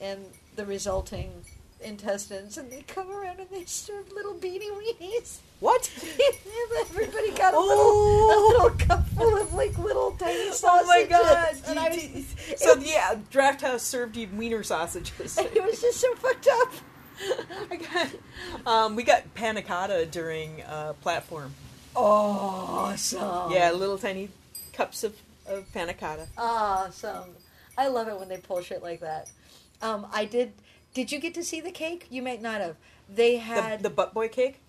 [0.01, 0.25] and
[0.55, 1.31] the resulting
[1.83, 5.37] intestines, and they come around and they serve little beanie weenies.
[5.59, 5.89] What?
[6.81, 7.65] Everybody got a Oh.
[7.67, 10.63] little, a little cup full of like little tiny sausages.
[10.83, 11.55] Oh my god!
[11.67, 12.25] And I was,
[12.57, 15.37] so yeah, Drafthouse served you wiener sausages.
[15.37, 16.71] it was just so fucked up.
[17.71, 18.09] I got,
[18.67, 21.53] um, we got panna cotta during uh, platform.
[21.95, 23.51] Awesome.
[23.51, 24.29] Yeah, little tiny
[24.73, 25.15] cups of,
[25.47, 26.27] of panna cotta.
[26.37, 27.29] Awesome.
[27.77, 29.29] I love it when they pull shit like that.
[29.81, 30.53] Um, I did.
[30.93, 32.07] Did you get to see the cake?
[32.09, 32.75] You might not have.
[33.13, 34.59] They had the butt boy cake.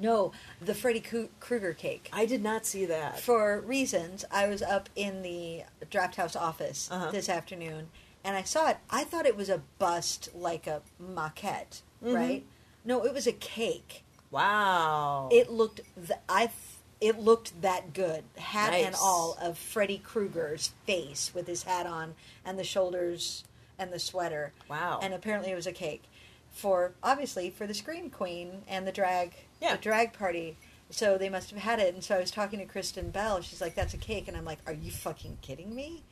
[0.00, 1.00] no the Freddy
[1.40, 2.08] Krueger cake.
[2.12, 3.20] I did not see that.
[3.20, 7.10] For reasons, I was up in the Drafthouse office Uh-huh.
[7.10, 7.88] this afternoon,
[8.24, 8.78] and I saw it.
[8.90, 12.14] I thought it was a bust, like a maquette, Mhm.
[12.14, 12.46] right?
[12.84, 14.04] No, it was a cake.
[14.30, 15.28] Wow.
[15.32, 15.80] It looked.
[15.96, 16.46] Th- I.
[16.46, 16.56] th-
[17.00, 22.14] It looked that good, hat and all, of Freddy Krueger's face with his hat on
[22.46, 23.44] and the shoulders
[23.78, 24.52] and the sweater.
[24.68, 24.98] wow.
[25.02, 26.04] And apparently, it was a cake
[26.52, 29.72] for obviously for the Scream Queen and the drag, Yeah.
[29.76, 30.56] the drag party.
[30.90, 31.92] So they must have had it.
[31.94, 33.40] And so I was talking to Kristen Bell.
[33.40, 36.02] She's like, "That's a cake," and I'm like, "Are you fucking kidding me?"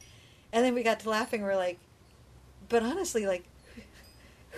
[0.52, 1.42] And then we got to laughing.
[1.42, 1.78] We're like,
[2.68, 3.44] "But honestly, like."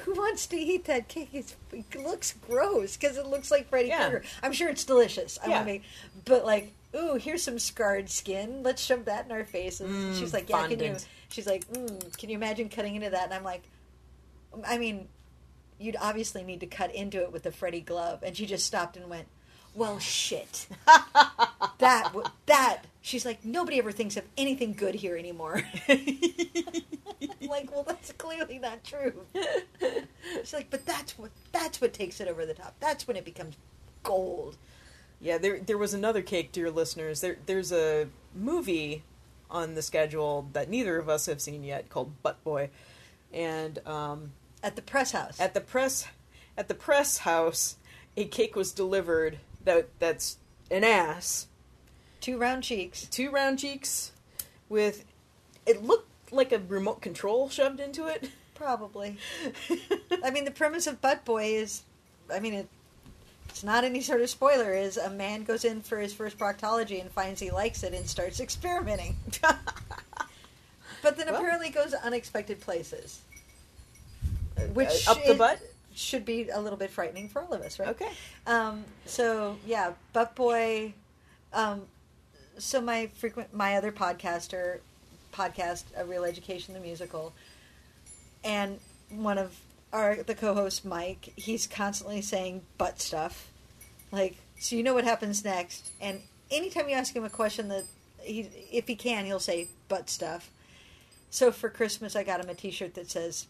[0.05, 1.28] Who wants to eat that cake?
[1.32, 4.09] It's, it looks gross because it looks like Freddy Yeah.
[4.11, 4.24] Krueger.
[4.42, 5.38] I'm sure it's delicious.
[5.44, 5.64] I Yeah.
[5.64, 5.88] want to,
[6.24, 8.62] but like, ooh, here's some scarred skin.
[8.64, 9.88] Let's shove that in our faces.
[9.90, 10.96] Mm, she's like, yeah, can you?
[11.35, 13.24] She's like, mm, can you imagine cutting into that?
[13.24, 13.64] And I'm like,
[14.64, 15.09] I mean,
[15.80, 18.22] you'd obviously need to cut into it with the Freddy glove.
[18.22, 19.26] And she just stopped and went,
[19.74, 20.68] well, shit.
[21.78, 22.12] that
[22.47, 22.82] that.
[23.03, 25.61] She's like, nobody ever thinks of anything good here anymore.
[25.89, 25.99] I'm
[27.49, 29.26] like, well, that's clearly not true.
[30.41, 32.76] She's like, but that's what that's what takes it over the top.
[32.78, 33.57] That's when it becomes
[34.05, 34.57] gold.
[35.20, 37.20] Yeah, there there was another cake, dear listeners.
[37.20, 39.03] There there's a movie
[39.55, 42.68] on the schedule that neither of us have seen yet called Butt Boy,
[43.32, 44.32] and um,
[44.62, 45.40] At the press house.
[45.40, 46.07] at the press
[46.57, 47.76] at the press house,
[48.16, 50.38] a cake was delivered that that's
[50.70, 51.46] an ass,
[52.20, 53.07] Two round cheeks.
[53.07, 54.12] two round cheeks,
[54.68, 55.05] with
[55.66, 58.28] it looked like a remote control shoved into it.
[58.55, 59.16] Probably.
[60.24, 61.82] I mean, the premise of Butt Boy is,
[62.32, 62.68] I mean, it,
[63.55, 64.72] it's not any sort of spoiler.
[64.74, 68.05] Is a man goes in for his first proctology and finds he likes it and
[68.05, 71.36] starts experimenting, but then Well.
[71.36, 73.20] apparently goes to unexpected places,
[74.72, 75.61] which Uh, up the butt.
[75.94, 77.90] should be a little bit frightening for all of us, right?
[77.90, 78.11] Okay.
[78.48, 80.92] Um, so yeah, Butt Boy.
[81.52, 81.82] Um,
[82.59, 84.80] so my frequent my other podcaster
[85.32, 87.32] podcast, A Real Education the Musical,
[88.42, 88.80] and
[89.11, 89.57] one of
[89.95, 93.49] our the co-host Mike, he's constantly saying butt stuff,
[94.12, 96.20] like so you know what happens next, and
[96.51, 97.84] anytime you ask him a question that
[98.20, 100.51] he if he can he'll say butt stuff.
[101.30, 103.47] So for Christmas, I got him a T-shirt that says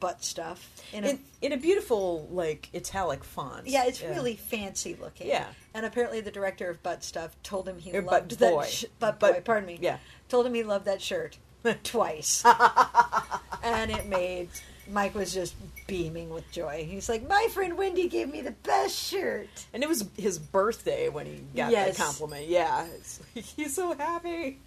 [0.00, 3.66] butt stuff in a In, in a beautiful like italic font.
[3.66, 5.26] yeah, it's really fancy looking.
[5.28, 5.46] Yeah.
[5.74, 8.66] And apparently the director of Butt Stuff told him he Or loved that Boy.
[8.66, 9.78] sh- Butt Butt- Boy, pardon me.
[9.80, 9.98] yeah.
[10.28, 11.38] Told him he loved that shirt
[11.82, 12.44] twice.
[13.62, 14.50] and it made
[14.90, 15.54] Mike was just
[15.86, 16.86] beaming with joy.
[16.88, 21.08] He's like, "My friend Wendy gave me the best shirt." And it was his birthday
[21.08, 21.96] when he got Yes.
[21.96, 22.46] the compliment.
[22.48, 22.86] Yeah,
[23.34, 24.58] he's so happy.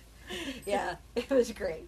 [0.65, 1.87] Yeah, it was great.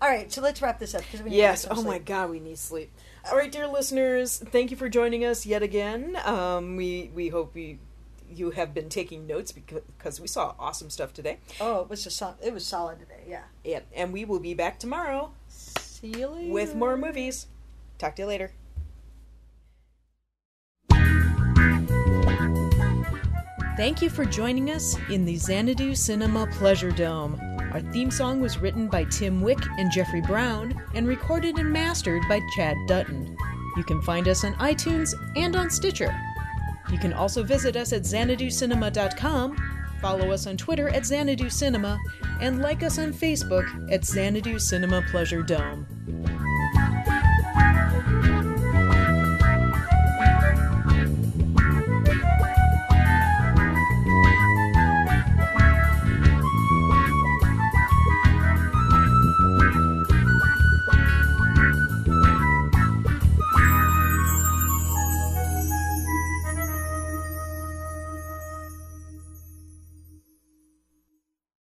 [0.00, 1.66] All right, so let's wrap this up because we need Yes.
[1.70, 1.98] Oh some my.
[1.98, 2.90] God, we need sleep.
[3.30, 6.16] All right, dear listeners, thank you for joining us yet again.
[6.24, 7.78] Um, we we hope we
[8.30, 11.38] you have been taking notes because we saw awesome stuff today.
[11.60, 13.22] Oh, it was sol- it was solid today.
[13.28, 13.42] Yeah.
[13.64, 16.52] Yeah, and we will be back tomorrow See you later.
[16.52, 17.46] with more movies.
[18.04, 18.50] Talk to you later.
[23.78, 27.40] Thank you for joining us in the Xanadu Cinema Pleasure Dome.
[27.72, 32.22] Our theme song was written by Tim Wick and Jeffrey Brown and recorded and mastered
[32.28, 33.38] by Chad Dutton.
[33.78, 36.14] You can find us on iTunes and on Stitcher.
[36.92, 39.56] You can also visit us at xanaducinema.com,
[40.02, 41.98] follow us on Twitter at Xanadu Cinema,
[42.42, 45.86] and like us on Facebook at Xanadu Cinema Pleasure Dome.